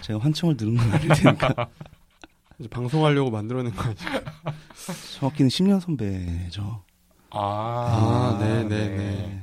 [0.00, 1.68] 제가 환청을 들은 건 아닐 테니까
[2.58, 4.20] 이제 방송하려고 만들어낸 거 아니에요?
[5.18, 6.82] 정확히는 10년 선배죠
[7.30, 9.40] 아, 네, 네, 네.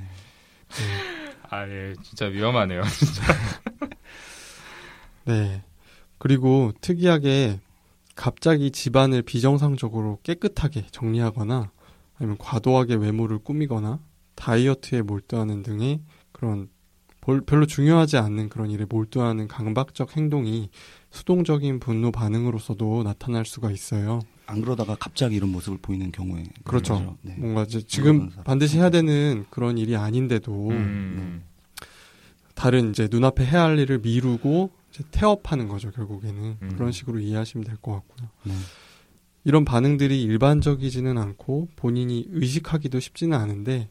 [1.50, 2.82] 아, 예, 진짜 위험하네요.
[5.26, 5.62] 네.
[6.18, 7.60] 그리고 특이하게
[8.16, 11.72] 갑자기 집안을 비정상적으로 깨끗하게 정리하거나
[12.16, 14.00] 아니면 과도하게 외모를 꾸미거나
[14.36, 16.70] 다이어트에 몰두하는 등의 그런
[17.22, 20.70] 볼- 별로 중요하지 않는 그런 일에 몰두하는 강박적 행동이
[21.12, 24.22] 수동적인 분노 반응으로서도 나타날 수가 있어요.
[24.48, 27.18] 안 그러다가 갑자기 이런 모습을 보이는 경우에 그렇죠.
[27.22, 27.36] 네.
[27.38, 28.30] 뭔가 이제 지금.
[28.44, 31.44] 반드시 해야 되는 그런 일이 아닌데도 음,
[32.56, 34.72] 다른 이제 눈앞에 해야 할 일을 미루고
[35.12, 36.70] 태업하는 거죠 결국에는 음.
[36.76, 38.30] 그런 식으로 이해하시면 될 것 같고요.
[38.44, 38.54] 네.
[39.44, 43.90] 이런 반응들이 일반적이지는 않고 본인이 의식하기도 쉽지는 않은데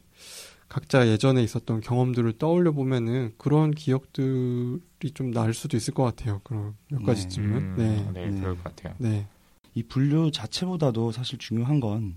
[0.68, 6.40] 각자 예전에 있었던 경험들을 떠올려 보면은 그런 기억들이 좀 날 수도 있을 것 같아요.
[6.44, 7.06] 그런 몇 네.
[7.06, 7.56] 가지쯤은.
[7.56, 8.10] 음, 네.
[8.12, 8.40] 네, 네.
[8.40, 8.94] 그럴 것 같아요.
[8.98, 9.26] 네.
[9.74, 12.16] 이 분류 자체보다도 사실 중요한 건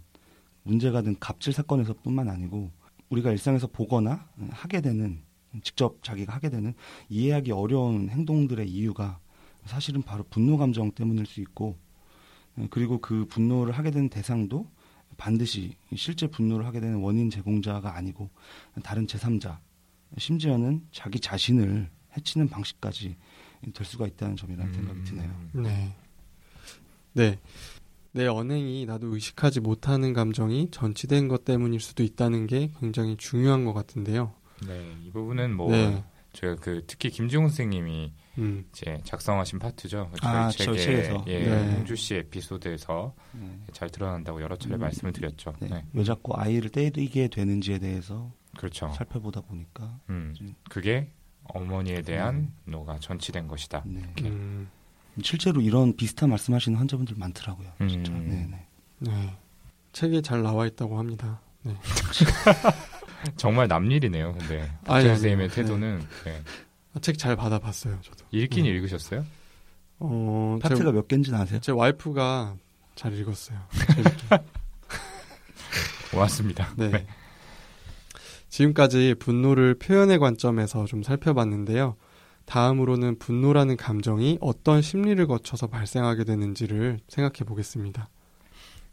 [0.64, 2.72] 문제가 된 갑질 사건에서뿐만 아니고
[3.10, 5.22] 우리가 일상에서 보거나 하게 되는
[5.62, 6.74] 직접 자기가 하게 되는
[7.10, 9.20] 이해하기 어려운 행동들의 이유가
[9.66, 11.78] 사실은 바로 분노 감정 때문일 수 있고
[12.70, 14.68] 그리고 그 분노를 하게 되는 대상도
[15.18, 18.30] 반드시 실제 분노를 하게 되는 원인 제공자가 아니고
[18.84, 19.60] 다른 제3자
[20.18, 23.16] 심지어는 자기 자신을 해치는 방식까지
[23.74, 25.50] 될 수가 있다는 점이라는 생각이 드네요.
[25.54, 25.96] 네.
[27.14, 27.40] 네.
[28.12, 33.74] 내 언행이 나도 의식하지 못하는 감정이 전치된 것 때문일 수도 있다는 게 굉장히 중요한 것
[33.74, 34.34] 같은데요.
[34.68, 36.04] 네, 이 부분은 뭐 네.
[36.34, 38.66] 제가 그 특히 김지용 선생님이 음.
[38.72, 40.12] 이제 작성하신 파트죠.
[40.20, 41.26] 저희 아, 책에 저희 책에서.
[41.28, 41.74] 예, 네.
[41.76, 43.60] 홍주 씨 에피소드에서 네.
[43.72, 45.54] 잘 드러난다고 여러 차례 음, 말씀을 드렸죠.
[45.60, 45.68] 네.
[45.70, 45.86] 네.
[45.94, 48.92] 왜 자꾸 아이를 때리게 되는지에 대해서 그렇죠.
[48.96, 50.56] 살펴보다 보니까 음, 음.
[50.70, 51.12] 그게
[51.44, 53.84] 어머니에 대한 노가 전치된 것이다.
[53.86, 54.02] 네.
[54.22, 54.70] 음.
[55.22, 57.72] 실제로 이런 비슷한 말씀하시는 환자분들 많더라고요.
[57.88, 58.12] 진짜.
[58.12, 58.28] 음.
[58.28, 59.12] 네, 네.
[59.12, 59.38] 네.
[59.92, 61.40] 책에 잘 나와 있다고 합니다.
[61.62, 61.76] 네.
[63.38, 64.34] 정말 남일이네요.
[64.34, 65.10] 근데 아니요.
[65.10, 65.56] 선생님의 네.
[65.56, 66.42] 태도는 네.
[67.02, 68.26] 책 잘 받아봤어요, 저도.
[68.32, 68.72] 읽긴 음.
[68.72, 69.26] 읽으셨어요?
[70.00, 71.60] 어, 파트가 몇 개인지는 아세요?
[71.60, 72.56] 제, 제 와이프가
[72.96, 73.58] 잘 읽었어요.
[76.12, 76.74] 고맙습니다.
[76.78, 76.90] 네.
[76.90, 77.08] 네.
[78.50, 81.96] 지금까지 분노를 표현의 관점에서 좀 살펴봤는데요.
[82.46, 88.10] 다음으로는 분노라는 감정이 어떤 심리를 거쳐서 발생하게 되는지를 생각해 보겠습니다.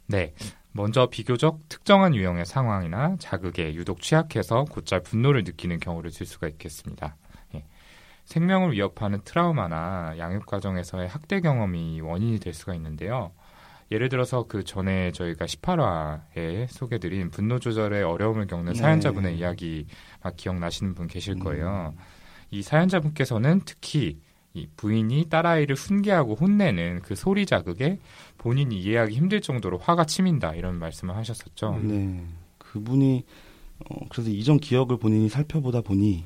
[0.07, 0.33] 네.
[0.73, 7.17] 먼저 비교적 특정한 유형의 상황이나 자극에 유독 취약해서 곧잘 분노를 느끼는 경우를 들 수가 있겠습니다.
[7.55, 7.65] 예.
[8.25, 13.33] 생명을 위협하는 트라우마나 양육 과정에서의 학대 경험이 원인이 될 수가 있는데요.
[13.91, 18.79] 예를 들어서 그 전에 저희가 18화에 소개드린 분노 조절에 어려움을 겪는 네.
[18.79, 19.87] 사연자분의 이야기
[20.23, 21.39] 막 기억나시는 분 계실 음.
[21.41, 21.95] 거예요.
[21.97, 22.01] 음.
[22.53, 24.21] 이 사연자분께서는 특히
[24.53, 27.99] 이 부인이 딸아이를 훈계하고 혼내는 그 소리 자극에
[28.41, 31.79] 본인이 이해하기 힘들 정도로 화가 치민다 이런 말씀을 하셨었죠.
[31.83, 32.25] 네.
[32.57, 33.23] 그분이
[33.81, 36.25] 어, 그래서 이전 기억을 본인이 살펴보다 보니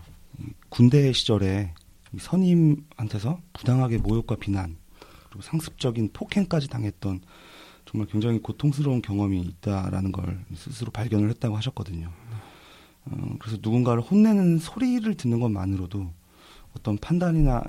[0.69, 1.75] 군대 시절에
[2.17, 4.77] 선임한테서 부당하게 모욕과 비난
[5.29, 7.21] 그리고 상습적인 폭행까지 당했던
[7.85, 12.13] 정말 굉장히 고통스러운 경험이 있다라는 걸 스스로 발견을 했다고 하셨거든요.
[13.07, 16.13] 어, 그래서 누군가를 혼내는 소리를 듣는 것만으로도
[16.77, 17.65] 어떤 판단이나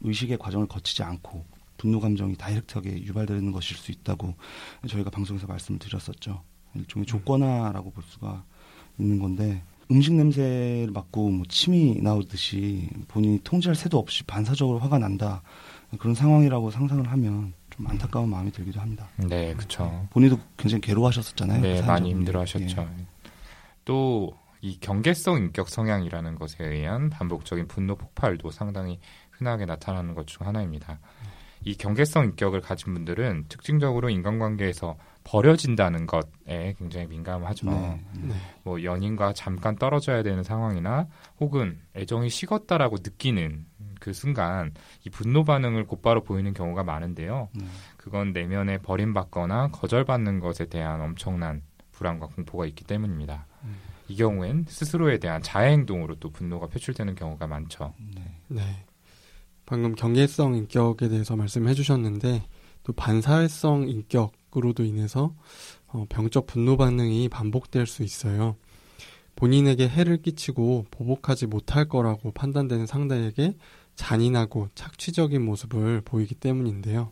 [0.00, 1.44] 의식의 과정을 거치지 않고
[1.82, 4.36] 분노 감정이 다이렉트하게 유발되는 것일 수 있다고
[4.88, 6.40] 저희가 방송에서 말씀을 드렸었죠.
[6.76, 8.44] 일종의 조건화라고 볼 수가
[8.98, 15.42] 있는 건데 음식 냄새를 맡고 뭐 침이 나오듯이 본인이 통제할 새도 없이 반사적으로 화가 난다
[15.98, 19.08] 그런 상황이라고 상상을 하면 좀 안타까운 마음이 들기도 합니다.
[19.16, 20.06] 네, 그렇죠.
[20.10, 21.60] 본인도 굉장히 괴로워하셨었잖아요.
[21.62, 22.80] 네, 그 많이 힘들어하셨죠.
[22.80, 23.06] 예.
[23.84, 29.00] 또이 경계성 인격 성향이라는 것에 의한 반복적인 분노 폭발도 상당히
[29.32, 31.00] 흔하게 나타나는 것 중 하나입니다.
[31.64, 37.70] 이 경계성 인격을 가진 분들은 특징적으로 인간관계에서 버려진다는 것에 굉장히 민감하죠.
[37.70, 38.34] 네, 네.
[38.64, 41.06] 뭐 연인과 잠깐 떨어져야 되는 상황이나
[41.38, 43.66] 혹은 애정이 식었다라고 느끼는
[44.00, 44.72] 그 순간
[45.06, 47.48] 이 분노 반응을 곧바로 보이는 경우가 많은데요.
[47.54, 47.64] 네.
[47.96, 53.46] 그건 내면에 버림받거나 거절받는 것에 대한 엄청난 불안과 공포가 있기 때문입니다.
[53.62, 53.76] 음.
[54.08, 57.94] 이 경우엔 스스로에 대한 자해 행동으로 또 분노가 표출되는 경우가 많죠.
[58.48, 58.84] 네.
[59.62, 59.66] 네.
[59.66, 62.42] 방금 경계성 인격에 대해서 말씀해 주셨는데
[62.84, 65.34] 또 반사회성 인격으로도 인해서
[65.86, 68.56] 어, 병적 분노 반응이 반복될 수 있어요.
[69.36, 73.56] 본인에게 해를 끼치고 보복하지 못할 거라고 판단되는 상대에게
[73.94, 77.10] 잔인하고 착취적인 모습을 보이기 때문인데요.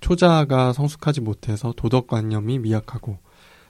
[0.00, 3.18] 초자가 성숙하지 못해서 도덕관념이 미약하고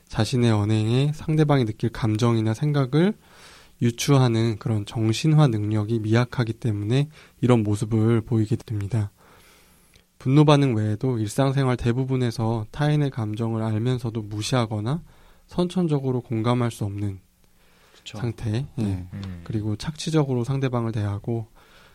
[0.08, 3.14] 자신의 언행에 상대방이 느낄 감정이나 생각을
[3.82, 7.08] 유추하는 그런 정신화 능력이 미약하기 때문에
[7.40, 9.10] 이런 모습을 보이게 됩니다.
[10.18, 15.02] 분노 반응 외에도 일상생활 대부분에서 타인의 감정을 알면서도 무시하거나
[15.48, 17.18] 선천적으로 공감할 수 없는
[17.96, 18.18] 그쵸.
[18.18, 18.82] 상태, 예.
[18.82, 19.06] 네.
[19.12, 19.40] 음.
[19.42, 21.48] 그리고 착취적으로 상대방을 대하고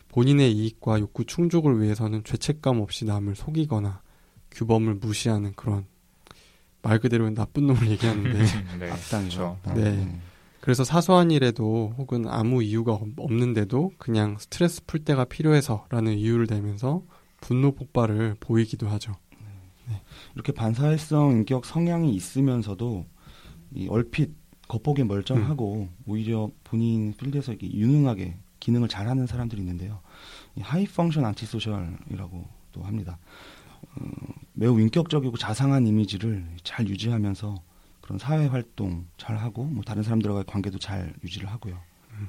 [0.08, 4.02] 본인의 이익과 욕구 충족을 위해서는 죄책감 없이 남을 속이거나
[4.50, 5.86] 규범을 무시하는 그런
[6.82, 8.44] 말 그대로 나쁜 놈을 얘기하는데
[8.78, 9.58] 네, 악당이죠.
[9.74, 10.20] 네.
[10.68, 10.68] 네.
[10.68, 17.02] 그래서 사소한 일에도 혹은 아무 이유가 없는데도 그냥 스트레스 풀 때가 필요해서라는 이유를 대면서
[17.40, 19.14] 분노 폭발을 보이기도 하죠.
[19.88, 20.02] 네.
[20.34, 23.06] 이렇게 반사회성 인격 성향이 있으면서도
[23.74, 24.32] 이 얼핏
[24.68, 25.96] 겉보기 멀쩡하고 음.
[26.06, 30.00] 오히려 본인 필드에서 이렇게 유능하게 기능을 잘하는 사람들이 있는데요.
[30.60, 33.18] high function antisocial이라고 또 합니다.
[33.96, 34.04] 어,
[34.52, 37.54] 매우 인격적이고 자상한 이미지를 잘 유지하면서
[38.08, 41.78] 그런 사회 활동 잘 하고 뭐 다른 사람들과의 관계도 잘 유지를 하고요.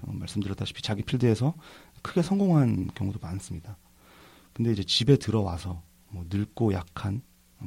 [0.02, 1.54] 어, 말씀드렸다시피 자기 필드에서
[2.02, 3.78] 크게 성공한 경우도 많습니다.
[4.52, 7.22] 근데 이제 집에 들어와서 뭐 늙고 약한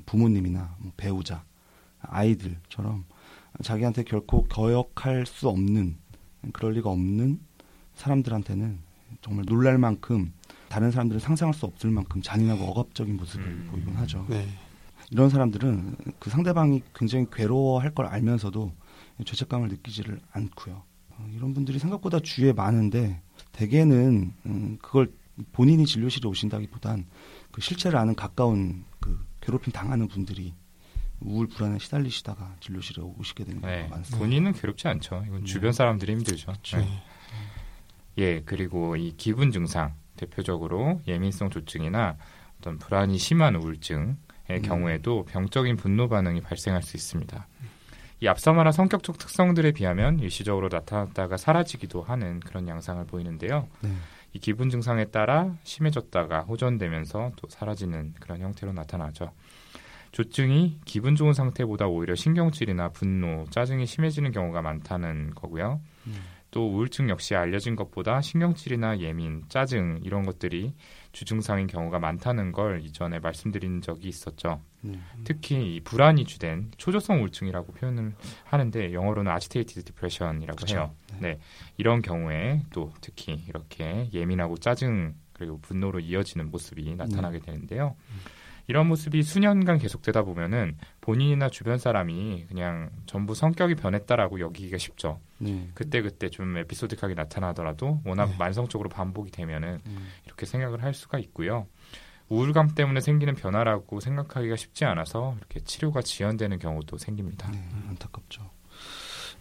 [0.05, 1.43] 부모님이나 뭐 배우자,
[2.01, 3.07] 아이들처럼
[3.63, 5.97] 자기한테 결코 거역할 수 없는
[6.53, 7.41] 그럴 리가 없는
[7.95, 8.79] 사람들한테는
[9.23, 10.35] 정말 놀랄 만큼
[10.69, 13.69] 다른 사람들은 상상할 수 없을 만큼 잔인하고 억압적인 모습을 음.
[13.71, 14.27] 보이곤 하죠.
[14.29, 14.47] 네.
[15.13, 18.73] 이런 사람들은 그 상대방이 굉장히 괴로워할 걸 알면서도
[19.25, 20.83] 죄책감을 느끼지를 않고요.
[21.11, 23.21] 어, 이런 분들이 생각보다 주위에 많은데
[23.53, 25.13] 대개는 음, 그걸
[25.53, 27.07] 본인이 진료실에 오신다기보단
[27.51, 30.55] 그 실체를 아는 가까운 그 괴롭힘 당하는 분들이
[31.21, 33.89] 우울 불안에 시달리시다가 진료실에 오시게 되는 경우가 네.
[33.89, 34.19] 많습니다.
[34.19, 35.25] 본인은 괴롭지 않죠.
[35.27, 35.45] 이건 네.
[35.45, 36.53] 주변 사람들이 힘들죠.
[36.77, 37.03] 네.
[38.17, 42.17] 예, 그리고 이 기분 증상 대표적으로 예민성 조증이나
[42.59, 44.17] 어떤 불안이 심한 우울증의
[44.51, 44.63] 음.
[44.63, 47.47] 경우에도 병적인 분노 반응이 발생할 수 있습니다.
[48.21, 53.67] 이 앞서 말한 성격적 특성들에 비하면 일시적으로 나타났다가 사라지기도 하는 그런 양상을 보이는데요.
[53.81, 53.91] 네.
[54.33, 59.33] 이 기분 증상에 따라 심해졌다가 호전되면서 또 사라지는 그런 형태로 나타나죠.
[60.13, 65.81] 조증이 기분 좋은 상태보다 오히려 신경질이나 분노, 짜증이 심해지는 경우가 많다는 거고요.
[66.07, 66.15] 음.
[66.53, 70.75] 또 우울증 역시 알려진 것보다 신경질이나 예민, 짜증 이런 것들이
[71.13, 74.63] 주증상인 경우가 많다는 걸 이전에 말씀드린 적이 있었죠.
[74.81, 74.99] 네.
[75.25, 80.75] 특히 이 불안이 주된 초조성 우울증이라고 표현을 하는데 영어로는 agitated depression이라고 그쵸.
[80.77, 80.95] 해요.
[81.21, 81.35] 네.
[81.35, 81.39] 네.
[81.77, 87.47] 이런 경우에 또 특히 이렇게 예민하고 짜증 그리고 분노로 이어지는 모습이 나타나게 네.
[87.47, 87.97] 되는데요.
[88.11, 88.21] 음.
[88.67, 95.21] 이런 모습이 수년간 계속되다 보면은 본인이나 주변 사람이 그냥 전부 성격이 변했다라고 여기기가 쉽죠.
[95.39, 95.69] 네.
[95.75, 98.37] 그때 그때 좀 에피소드하게 나타나더라도 워낙 네.
[98.39, 100.09] 만성적으로 반복이 되면은 음.
[100.27, 101.67] 이렇게 생각을 할 수가 있고요.
[102.29, 107.51] 우울감 때문에 생기는 변화라고 생각하기가 쉽지 않아서 이렇게 치료가 지연되는 경우도 생깁니다.
[107.51, 108.49] 네, 안타깝죠.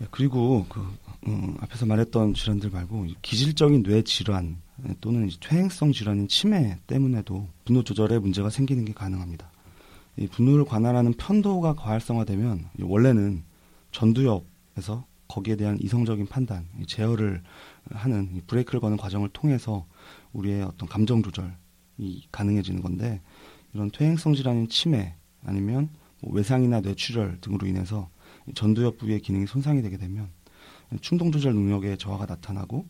[0.02, 0.82] 예, 그리고 그
[1.28, 4.58] 음, 앞에서 말했던 질환들 말고 기질적인 뇌 질환
[5.00, 9.52] 또는 퇴행성 질환인 치매 때문에도 분노 조절에 문제가 생기는 게 가능합니다.
[10.18, 13.44] 이 분노를 관할하는 편도가 과활성화되면 원래는
[13.92, 17.42] 전두엽에서 거기에 대한 이성적인 판단, 제어를
[17.92, 19.86] 하는 브레이크를 거는 과정을 통해서
[20.34, 23.22] 우리의 어떤 감정 조절이 가능해지는 건데
[23.74, 25.90] 이런 퇴행성 질환인 치매 아니면
[26.22, 28.10] 뭐 외상이나 뇌출혈 등으로 인해서
[28.56, 30.30] 전두엽 부위의 기능이 손상이 되게 되면
[31.02, 32.86] 충동 조절 능력의 저하가 나타나고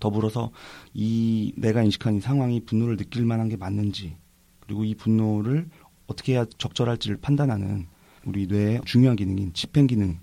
[0.00, 0.50] 더불어서
[0.94, 4.16] 이 내가 인식한 이 상황이 분노를 느낄 만한 게 맞는지
[4.60, 5.68] 그리고 이 분노를
[6.06, 7.86] 어떻게 해야 적절할지를 판단하는
[8.24, 10.18] 우리 뇌의 중요한 기능인 집행 기능이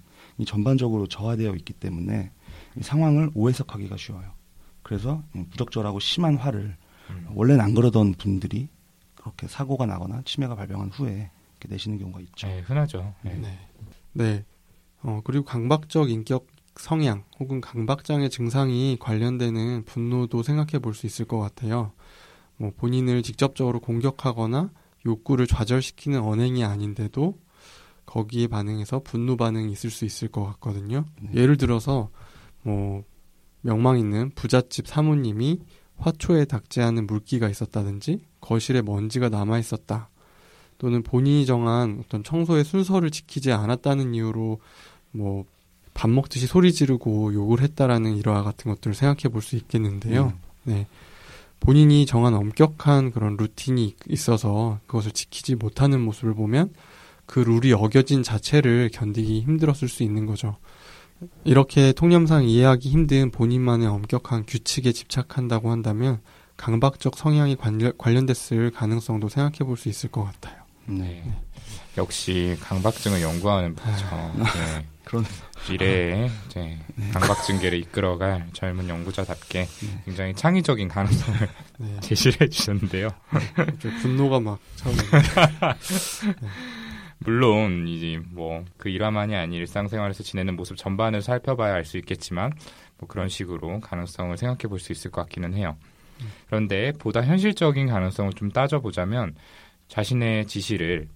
[0.46, 2.32] 전반적으로 저하되어 있기 때문에
[2.78, 4.32] 이 상황을 오해석하기가 쉬워요.
[4.82, 6.78] 그래서 부적절하고 심한 화를
[7.10, 7.28] 음.
[7.34, 8.70] 원래는 안 그러던 분들이
[9.16, 12.48] 그렇게 사고가 나거나 치매가 발병한 후에 이렇게 내시는 경우가 있죠.
[12.48, 13.14] 네, 흔하죠.
[13.22, 13.34] 네.
[13.36, 13.60] 네.
[14.14, 14.46] 네.
[15.02, 21.40] 어, 그리고 강박적 인격 성향 혹은 강박장애 증상이 관련되는 분노도 생각해 볼 수 있을 것
[21.40, 21.92] 같아요.
[22.58, 24.72] 뭐 본인을 직접적으로 공격하거나
[25.06, 27.38] 욕구를 좌절시키는 언행이 아닌데도
[28.06, 31.06] 거기에 반응해서 분노 반응이 있을 수 있을 것 같거든요.
[31.22, 31.42] 네.
[31.42, 32.10] 예를 들어서
[32.64, 33.04] 뭐
[33.62, 35.60] 명망 있는 부잣집 사모님이
[35.98, 40.10] 화초에 닿지 않은 물기가 있었다든지 거실에 먼지가 남아 있었다.
[40.80, 44.60] 또는 본인이 정한 어떤 청소의 순서를 지키지 않았다는 이유로
[45.12, 45.46] 뭐
[46.00, 50.28] 밥 먹듯이 소리 지르고 욕을 했다라는 일화 같은 것들을 생각해 볼 수 있겠는데요.
[50.28, 50.40] 음.
[50.64, 50.88] 네.
[51.60, 56.74] 본인이 정한 엄격한 그런 루틴이 있어서 그것을 지키지 못하는 모습을 보면
[57.26, 60.56] 그 룰이 어겨진 자체를 견디기 힘들었을 수 있는 거죠.
[61.44, 66.22] 이렇게 통념상 이해하기 힘든 본인만의 엄격한 규칙에 집착한다고 한다면
[66.56, 70.59] 강박적 성향이 관련, 관련됐을 가능성도 생각해 볼 수 있을 것 같아요.
[70.90, 71.24] 네.
[71.26, 71.42] 네.
[71.98, 74.06] 역시 강박증을 연구하는 분이죠.
[74.12, 74.34] 아.
[74.36, 74.86] 네.
[75.04, 75.26] 그런
[75.70, 77.10] 미래에 이제 네.
[77.12, 80.02] 강박증계를 이끌어갈 젊은 연구자답게 네.
[80.06, 81.50] 굉장히 창의적인 가능성을
[81.80, 82.00] 네.
[82.02, 83.10] 제시를 해주셨는데요.
[84.02, 84.98] 분노가 막 차오르.
[87.20, 92.54] 물론 이제 뭐 그 일화만이 아닌 일상생활에서 지내는 모습 전반을 살펴봐야 알 수 있겠지만
[92.98, 95.76] 뭐 그런 식으로 가능성을 생각해 볼 수 있을 것 같기는 해요.
[96.48, 99.36] 그런데 보다 현실적인 가능성을 좀 따져보자면
[99.90, 101.08] 자신의 지시를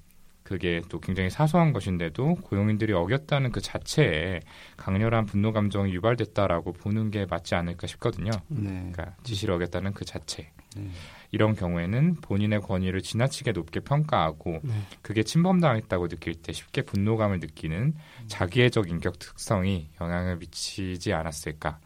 [0.43, 4.41] 그게 또 굉장히 사소한 것인데도 고용인들이 어겼다는 그 자체에
[4.75, 8.31] 강렬한 분노 감정이 유발됐다라고 보는 게 맞지 않을까 싶거든요.
[8.49, 8.69] 네.
[8.69, 10.51] 그러니까 지시를 어겼다는 그 자체.
[10.75, 10.89] 네.
[11.31, 14.73] 이런 경우에는 본인의 권위를 지나치게 높게 평가하고 네.
[15.01, 17.95] 그게 침범당했다고 느낄 때 쉽게 분노감을 느끼는
[18.27, 21.79] 자기애적 인격 특성이 영향을 미치지 않았을까.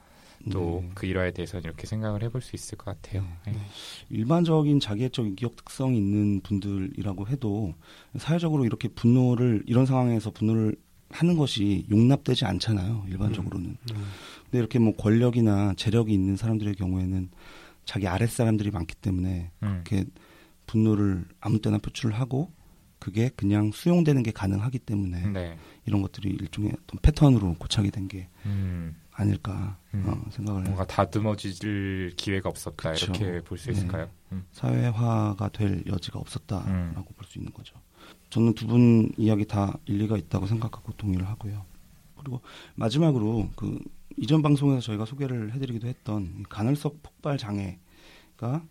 [0.50, 1.08] 또그 네.
[1.08, 3.26] 일화에 대해서 이렇게 생각을 해볼 수 있을 것 같아요.
[3.46, 3.54] 네.
[3.54, 3.60] 네.
[4.10, 7.74] 일반적인 자기애적 인격 특성이 있는 분들이라고 해도
[8.18, 10.76] 사회적으로 이렇게 분노를 이런 상황에서 분노를
[11.10, 13.06] 하는 것이 용납되지 않잖아요.
[13.08, 13.70] 일반적으로는.
[13.70, 13.78] 음.
[13.92, 14.08] 음.
[14.44, 17.30] 근데 이렇게 뭐 권력이나 재력이 있는 사람들의 경우에는
[17.86, 19.82] 자기 아랫 사람들이 많기 때문에 음.
[19.84, 20.06] 그렇게
[20.66, 22.52] 분노를 아무 때나 표출을 하고
[23.00, 25.58] 그게 그냥 수용되는 게 가능하기 때문에 네.
[25.86, 28.96] 이런 것들이 일종의 어떤 패턴으로 고착이 된게 음.
[29.20, 30.04] 아닐까 음.
[30.08, 33.06] 어, 생각을 뭔가 다듬어질 기회가 없었다 그쵸.
[33.08, 34.06] 이렇게 볼 수 있을까요?
[34.06, 34.12] 네.
[34.34, 34.46] 음.
[34.52, 37.16] 사회화가 될 여지가 없었다라고 음.
[37.18, 37.76] 볼수 있는 거죠.
[38.30, 41.66] 저는 두 분 이야기 다 일리가 있다고 생각하고 동의를 하고요.
[42.18, 42.42] 그리고
[42.76, 43.80] 마지막으로 그
[44.18, 48.64] 이전 방송에서 저희가 소개를 해드리기도 했던 간헐적 폭발 장애가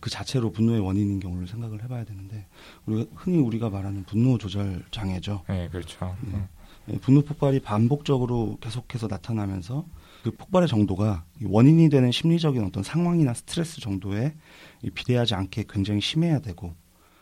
[0.00, 2.46] 그 자체로 분노의 원인인 경우를 생각을 해봐야 되는데
[2.86, 5.44] 우리가 흔히 우리가 말하는 분노 조절 장애죠.
[5.48, 6.16] 네, 그렇죠.
[6.22, 6.34] 네.
[6.34, 6.48] 음.
[6.88, 9.86] 예, 분노 폭발이 반복적으로 계속해서 나타나면서
[10.22, 14.34] 그 폭발의 정도가 원인이 되는 심리적인 어떤 상황이나 스트레스 정도에
[14.94, 16.74] 비대하지 않게 굉장히 심해야 되고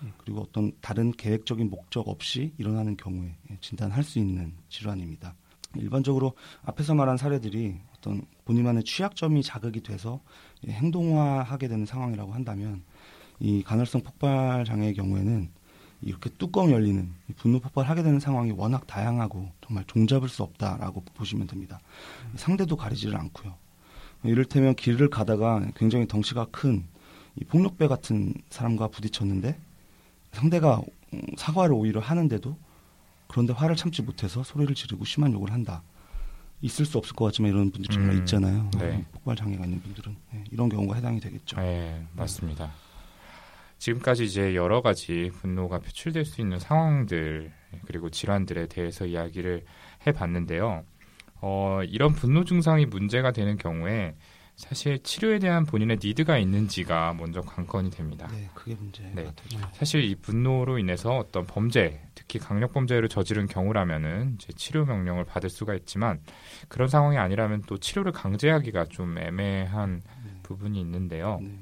[0.03, 0.13] 음.
[0.19, 5.35] 그리고 어떤 다른 계획적인 목적 없이 일어나는 경우에 진단할 수 있는 질환입니다.
[5.77, 10.21] 일반적으로 앞에서 말한 사례들이 어떤 본인만의 취약점이 자극이 돼서
[10.67, 12.83] 행동화하게 되는 상황이라고 한다면
[13.39, 15.49] 이 간헐성 폭발 장애의 경우에는
[16.03, 21.79] 이렇게 뚜껑 열리는 분노 폭발하게 되는 상황이 워낙 다양하고 정말 종잡을 수 없다라고 보시면 됩니다.
[22.35, 23.55] 상대도 가리지를 않고요.
[24.25, 26.85] 이를테면 길을 가다가 굉장히 덩치가 큰
[27.49, 29.57] 폭력배 같은 사람과 부딪혔는데
[30.33, 30.83] 상대가
[31.37, 32.57] 사과를 오히려 하는데도
[33.29, 35.83] 그런데 화를 참지 못해서 소리를 지르고 심한 욕을 한다.
[36.63, 38.71] 있을 수 없을 것 같지만 이런 분들이 정말 음, 있잖아요.
[38.79, 39.05] 네.
[39.13, 41.57] 폭발 장애가 있는 분들은 네, 이런 경우가 해당이 되겠죠.
[41.57, 42.73] 네, 맞습니다.
[43.79, 47.53] 지금까지 이제 여러 가지 분노가 표출될 수 있는 상황들
[47.87, 49.65] 그리고 질환들에 대해서 이야기를
[50.07, 50.85] 해봤는데요.
[51.41, 54.15] 어, 이런 분노 증상이 문제가 되는 경우에
[54.57, 58.29] 사실 치료에 대한 본인의 니드가 있는지가 먼저 관건이 됩니다.
[58.31, 59.25] 네, 그게 문제 네.
[59.25, 59.71] 같아요.
[59.73, 65.51] 사실 이 분노로 인해서 어떤 범죄, 특히 강력 범죄를 저지른 경우라면은 이제 치료 명령을 받을
[65.51, 66.21] 수가 있지만
[66.69, 70.03] 그런 상황이 아니라면 또 치료를 강제하기가 좀 애매한
[70.43, 71.39] 부분이 있는데요.
[71.43, 71.59] 네.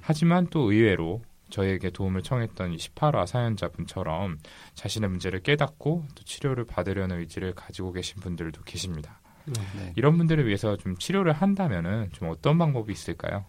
[0.00, 4.38] 하지만 또 의외로 저에게 도움을 청했던 이 18화 사연자분처럼
[4.74, 9.20] 자신의 문제를 깨닫고 또 치료를 받으려는 의지를 가지고 계신 분들도 계십니다.
[9.46, 9.54] 네.
[9.76, 9.92] 네.
[9.96, 13.44] 이런 분들을 위해서 좀 치료를 한다면은 좀 어떤 방법이 있을까요?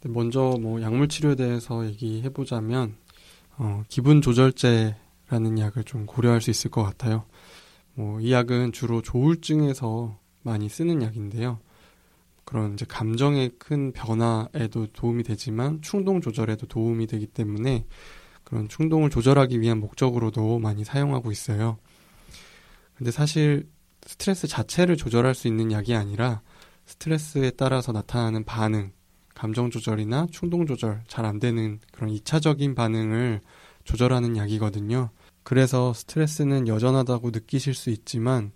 [0.00, 2.96] 근데 먼저 뭐 약물 치료에 대해서 얘기해 보자면
[3.56, 7.24] 어, 기분 조절제라는 약을 좀 고려할 수 있을 것 같아요.
[7.94, 11.58] 뭐 이 약은 주로 조울증에서 많이 쓰는 약인데요.
[12.44, 17.84] 그런 이제 감정의 큰 변화에도 도움이 되지만 충동 조절에도 도움이 되기 때문에
[18.42, 21.78] 그런 충동을 조절하기 위한 목적으로도 많이 사용하고 있어요.
[22.96, 23.68] 근데 사실
[24.06, 26.40] 스트레스 자체를 조절할 수 있는 약이 아니라
[26.86, 28.92] 스트레스에 따라서 나타나는 반응,
[29.34, 33.40] 감정 조절이나 충동 조절 잘 안 되는 그런 2차적인 반응을
[33.84, 35.10] 조절하는 약이거든요.
[35.42, 38.52] 그래서 스트레스는 여전하다고 느끼실 수 있지만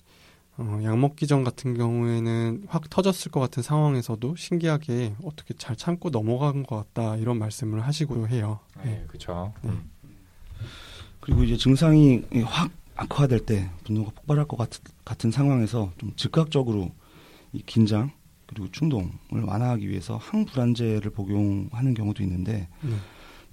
[0.57, 6.11] 어, 약 먹기 전 같은 경우에는 확 터졌을 것 같은 상황에서도 신기하게 어떻게 잘 참고
[6.11, 8.61] 넘어간 것 같다 이런 말씀을 하시고 해요.
[8.85, 9.05] 네.
[9.09, 9.53] 그렇죠.
[9.63, 9.71] 네.
[11.21, 14.71] 그리고 이제 증상이 확 악화될 때 분노가 폭발할 것 같,
[15.05, 16.91] 같은 상황에서 좀 즉각적으로
[17.53, 18.11] 이 긴장
[18.47, 19.11] 그리고 충동을
[19.45, 22.97] 완화하기 위해서 항불안제를 복용하는 경우도 있는데 네.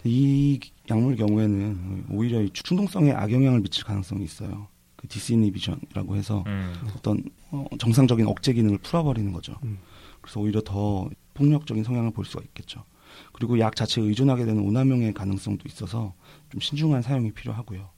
[0.03, 4.67] 이 약물 경우에는 오히려 이 충동성에 악영향을 미칠 가능성이 있어요.
[4.95, 9.55] 그 디스이니비전이라고 해서 음, 어떤 어, 정상적인 억제 기능을 풀어버리는 거죠.
[9.63, 9.79] 음.
[10.21, 12.83] 그래서 오히려 더 폭력적인 성향을 볼 수가 있겠죠.
[13.33, 16.13] 그리고 약 자체에 의존하게 되는 오남용의 가능성도 있어서
[16.49, 17.89] 좀 신중한 사용이 필요하고요.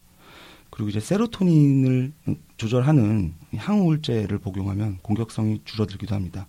[0.73, 2.13] 그리고 이제 세로토닌을
[2.57, 6.47] 조절하는 이 항우울제를 복용하면 공격성이 줄어들기도 합니다.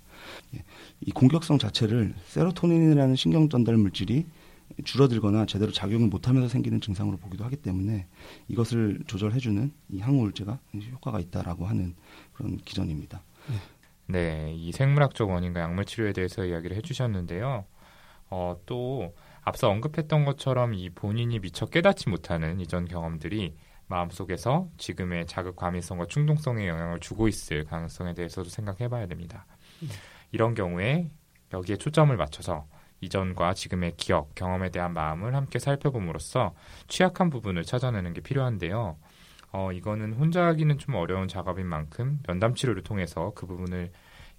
[0.55, 0.65] 예,
[1.03, 4.25] 이 공격성 자체를 세로토닌이라는 신경 전달 물질이
[4.83, 8.07] 줄어들거나 제대로 작용을 못하면서 생기는 증상으로 보기도 하기 때문에
[8.49, 10.59] 이것을 조절해주는 이 항우울제가
[10.93, 11.95] 효과가 있다라고 하는
[12.33, 13.23] 그런 기전입니다.
[14.07, 17.67] 네, 이 생물학적 원인과 약물 치료에 대해서 이야기를 해주셨는데요.
[18.31, 23.53] 어, 또 앞서 언급했던 것처럼 이 본인이 미처 깨닫지 못하는 이전 경험들이
[23.87, 29.47] 마음속에서 지금의 자극 과민성과 충동성에 영향을 주고 있을 가능성에 대해서도 생각해 봐야 됩니다.
[30.33, 31.11] 이런 경우에
[31.53, 32.67] 여기에 초점을 맞춰서
[33.01, 36.55] 이전과 지금의 기억, 경험에 대한 마음을 함께 살펴봄으로써
[36.89, 38.97] 취약한 부분을 찾아내는 게 필요한데요.
[39.53, 43.93] 어, 이거는 혼자 하기는 좀 어려운 작업인 만큼 면담 치료를 통해서 그 부분을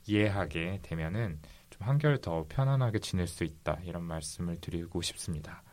[0.07, 1.39] 이해하게 되면은
[1.69, 5.63] 좀 한결 더 편안하게 지낼 수 있다 이런 말씀을 드리고 싶습니다.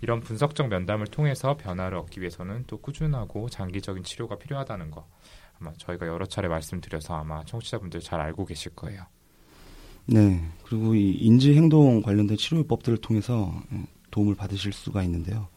[0.00, 5.06] 이런 분석적 면담을 통해서 변화를 얻기 위해서는 또 꾸준하고 장기적인 치료가 필요하다는 거
[5.58, 9.04] 아마 저희가 여러 차례 말씀드려서 아마 청취자분들 잘 알고 계실 거예요.
[10.06, 10.44] 네.
[10.64, 15.48] 그리고 이 인지 행동 관련된 치료법들을 통해서 음, 도움을 받으실 수가 있는데요.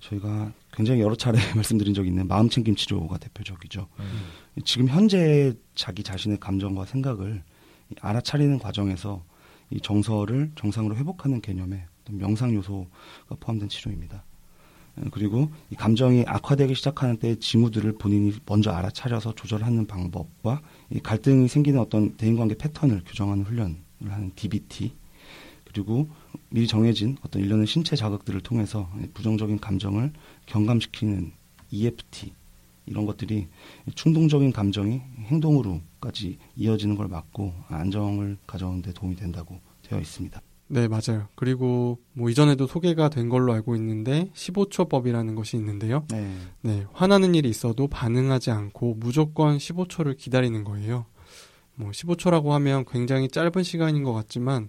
[0.00, 3.88] 저희가 굉장히 여러 차례 말씀드린 적이 있는 마음 챙김 치료가 대표적이죠.
[3.98, 4.62] 음.
[4.64, 7.42] 지금 현재 자기 자신의 감정과 생각을
[7.90, 9.24] 이 알아차리는 과정에서
[9.70, 14.24] 이 정서를 정상으로 회복하는 개념의 명상 요소가 포함된 치료입니다.
[14.98, 21.48] 에, 그리고 이 감정이 악화되기 시작하는 때 징후들을 본인이 먼저 알아차려서 조절하는 방법과 이 갈등이
[21.48, 23.76] 생기는 어떤 대인관계 패턴을 규정하는 훈련을
[24.08, 24.92] 하는 DBT
[25.66, 26.08] 그리고
[26.48, 30.12] 미리 정해진 어떤 일련의 신체 자극들을 통해서 부정적인 감정을
[30.46, 31.32] 경감시키는
[31.70, 32.32] EFT
[32.86, 33.48] 이런 것들이
[33.94, 40.40] 충동적인 감정이 행동으로까지 이어지는 걸 막고 안정을 가져오는 데 도움이 된다고 되어 있습니다.
[40.68, 41.28] 네, 맞아요.
[41.36, 46.04] 그리고 뭐 이전에도 소개가 된 걸로 알고 있는데 15초법이라는 것이 있는데요.
[46.10, 46.32] 네.
[46.62, 51.06] 네, 화나는 일이 있어도 반응하지 않고 무조건 15초를 기다리는 거예요.
[51.76, 54.68] 뭐 15초라고 하면 굉장히 짧은 시간인 것 같지만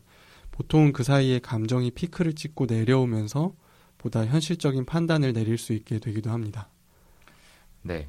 [0.52, 3.54] 보통은 그 사이에 감정이 피크를 찍고 내려오면서
[3.98, 6.70] 보다 현실적인 판단을 내릴 수 있게 되기도 합니다.
[7.82, 8.08] 네.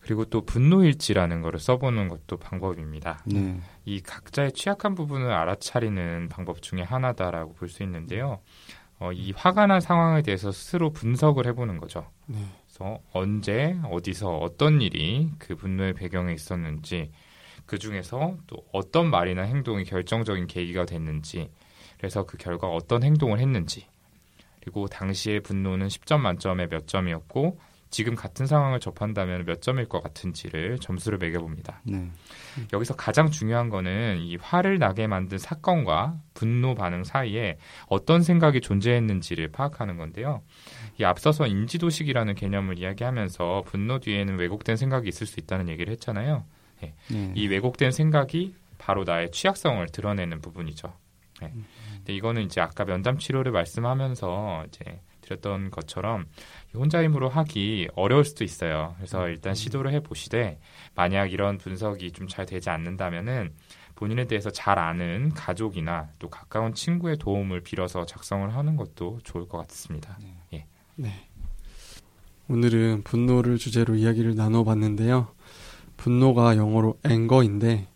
[0.00, 3.22] 그리고 또 분노일지라는 거를 써보는 것도 방법입니다.
[3.26, 3.60] 네.
[3.84, 8.40] 이 각자의 취약한 부분을 알아차리는 방법 중에 하나다라고 볼 수 있는데요.
[8.98, 12.06] 어, 이 화가 난 상황에 대해서 스스로 분석을 해보는 거죠.
[12.26, 12.38] 네.
[12.66, 17.10] 그래서 언제 어디서 어떤 일이 그 분노의 배경에 있었는지
[17.66, 21.50] 그 중에서 또 어떤 말이나 행동이 결정적인 계기가 됐는지
[21.98, 23.86] 그래서 그 결과 어떤 행동을 했는지
[24.60, 27.58] 그리고 당시의 분노는 10점 만점에 몇 점이었고
[27.90, 31.82] 지금 같은 상황을 접한다면 몇 점일 것 같은지를 점수를 매겨봅니다.
[31.84, 32.08] 네.
[32.72, 39.48] 여기서 가장 중요한 거는 이 화를 나게 만든 사건과 분노 반응 사이에 어떤 생각이 존재했는지를
[39.48, 40.42] 파악하는 건데요.
[41.00, 46.44] 이 앞서서 인지도식이라는 개념을 이야기하면서 분노 뒤에는 왜곡된 생각이 있을 수 있다는 얘기를 했잖아요.
[46.80, 46.94] 네.
[47.34, 50.92] 이 왜곡된 생각이 바로 나의 취약성을 드러내는 부분이죠.
[51.42, 51.52] 네.
[51.96, 56.26] 근데 이거는 이제 아까 면담 치료를 말씀하면서 이제 드렸던 것처럼
[56.74, 58.94] 혼자 힘으로 하기 어려울 수도 있어요.
[58.96, 60.60] 그래서 일단 시도를 해 보시되
[60.94, 63.52] 만약 이런 분석이 좀 잘 되지 않는다면은
[63.96, 69.58] 본인에 대해서 잘 아는 가족이나 또 가까운 친구의 도움을 빌어서 작성을 하는 것도 좋을 것
[69.58, 70.18] 같습니다.
[70.52, 70.64] 예.
[70.94, 71.28] 네.
[72.48, 75.28] 오늘은 분노를 주제로 이야기를 나눠봤는데요.
[75.96, 77.88] 분노가 영어로 앵거인데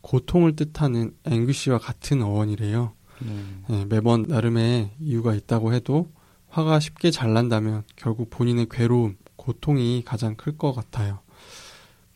[0.00, 2.94] 고통을 뜻하는 앵귀시와 같은 어원이래요.
[3.20, 3.44] 네.
[3.68, 6.10] 네, 매번 나름의 이유가 있다고 해도
[6.50, 11.20] 화가 쉽게 잘 난다면 결국 본인의 괴로움, 고통이 가장 클 것 같아요.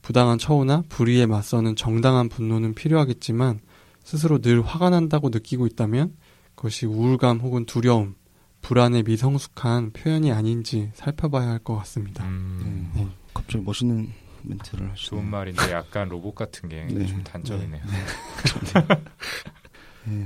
[0.02, 3.60] 부당한 처우나 불의에 맞서는 정당한 분노는 필요하겠지만
[4.02, 6.14] 스스로 늘 화가 난다고 느끼고 있다면
[6.54, 8.16] 그것이 우울감 혹은 두려움,
[8.60, 12.24] 불안의 미성숙한 표현이 아닌지 살펴봐야 할 것 같습니다.
[12.24, 13.08] 음, 네.
[13.32, 14.12] 갑자기 멋있는
[14.42, 14.96] 멘트를 하시네요.
[15.20, 17.24] 좋은 말인데 약간 로봇 같은 게좀 네.
[17.24, 17.82] 단점이네요.
[17.82, 18.84] 네.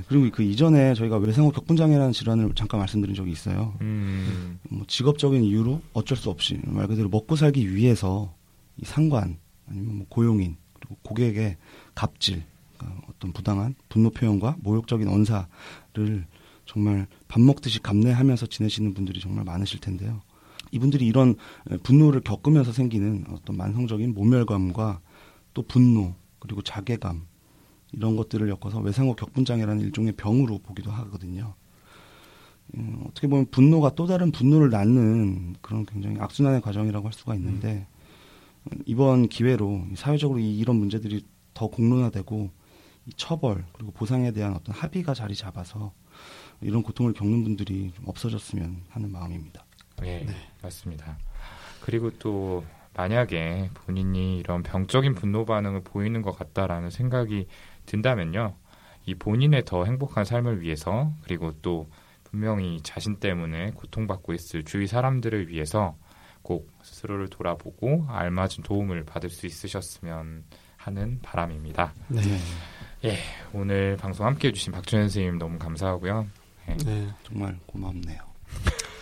[0.07, 3.73] 그리고 그 이전에 저희가 외상후 격분장애라는 질환을 잠깐 말씀드린 적이 있어요.
[3.81, 8.33] 음, 뭐 직업적인 이유로 어쩔 수 없이 말 그대로 먹고 살기 위해서
[8.77, 11.57] 이 상관 아니면 뭐 고용인 그리고 고객의
[11.95, 12.43] 갑질
[12.77, 16.25] 그러니까 어떤 부당한 분노 표현과 모욕적인 언사를
[16.65, 20.21] 정말 밥 먹듯이 감내하면서 지내시는 분들이 정말 많으실 텐데요.
[20.71, 21.35] 이분들이 이런
[21.83, 24.99] 분노를 겪으면서 생기는 어떤 만성적인 모멸감과
[25.53, 27.25] 또 분노 그리고 자괴감
[27.91, 31.55] 이런 것들을 엮어서 외상후 격분장애라는 일종의 병으로 보기도 하거든요.
[32.75, 37.87] 음, 어떻게 보면 분노가 또 다른 분노를 낳는 그런 굉장히 악순환의 과정이라고 할 수가 있는데
[38.71, 42.51] 음, 이번 기회로 사회적으로 이, 이런 문제들이 더 공론화되고
[43.07, 45.93] 이 처벌 그리고 보상에 대한 어떤 합의가 자리 잡아서
[46.61, 49.65] 이런 고통을 겪는 분들이 좀 없어졌으면 하는 마음입니다.
[50.03, 50.27] 예,
[50.61, 51.17] 맞습니다.
[51.81, 52.63] 그리고 또
[52.95, 57.47] 만약에 본인이 이런 병적인 분노 반응을 보이는 것 같다라는 생각이
[57.89, 58.55] 든다면요,
[59.05, 61.89] 이 본인의 더 행복한 삶을 위해서 그리고 또
[62.23, 65.97] 분명히 자신 때문에 고통받고 있을 주위 사람들을 위해서
[66.43, 70.43] 꼭 스스로를 돌아보고 알맞은 도움을 받을 수 있으셨으면
[70.77, 71.93] 하는 바람입니다.
[72.09, 73.17] 네.
[73.53, 76.27] 오늘 방송 함께 해주신 박준현 선생님 너무 감사하고요.
[76.85, 77.07] 네.
[77.23, 78.19] 정말 고맙네요.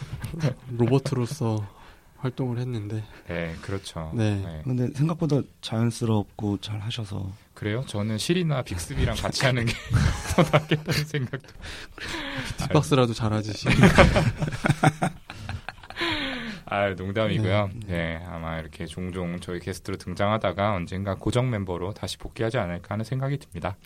[0.78, 1.77] 로봇으로서
[2.20, 4.12] 활동을 했는데 네, 그렇죠.
[4.16, 4.62] 네.
[4.64, 7.84] 근데 생각보다 자연스럽고 잘 하셔서 그래요?
[7.88, 9.74] 저는 실이나 빅스비랑 같이 하는 게
[10.36, 11.48] 더 낫겠다는 생각도.
[12.58, 13.54] 뒷박스라도 잘하지.
[13.54, 13.68] 씨.
[16.70, 17.70] 아, 농담이고요.
[17.88, 23.38] 네, 아마 이렇게 종종 저희 게스트로 등장하다가 언젠가 고정 멤버로 다시 복귀하지 않을까 하는 생각이
[23.38, 23.78] 듭니다.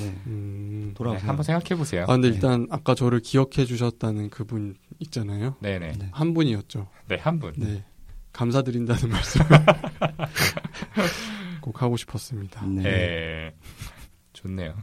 [0.00, 0.84] 네, 음.
[0.88, 1.28] 네, 돌아오세요.
[1.28, 2.02] 한번 생각해 보세요.
[2.04, 5.56] 아 근데 일단 아까 저를 기억해 주셨다는 그분 있잖아요.
[5.60, 6.08] 네, 네, 네.
[6.12, 6.88] 한 분이었죠.
[7.06, 7.52] 네, 한 분.
[7.56, 7.84] 네.
[8.32, 9.40] 감사드린다는 말씀
[11.60, 12.64] 꼭 하고 싶었습니다.
[12.66, 12.82] 네.
[12.82, 13.54] 네.
[14.32, 14.74] 좋네요.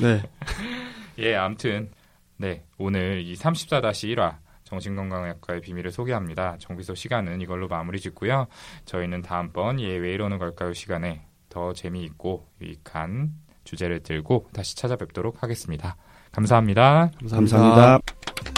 [0.00, 0.22] 네.
[1.18, 1.90] 예, 아무튼
[2.36, 6.56] 네, 오늘 이 34-1화 정신건강의학과의 비밀을 소개합니다.
[6.58, 8.46] 정비소 시간은 이걸로 마무리 짓고요.
[8.84, 13.32] 저희는 다음번 예, 왜 이러는 걸까요 시간에 더 재미있고 유익한
[13.64, 15.96] 주제를 들고 다시 찾아뵙도록 하겠습니다.
[16.32, 17.10] 감사합니다.
[17.18, 17.56] 감사합니다.
[17.56, 18.53] 감사합니다.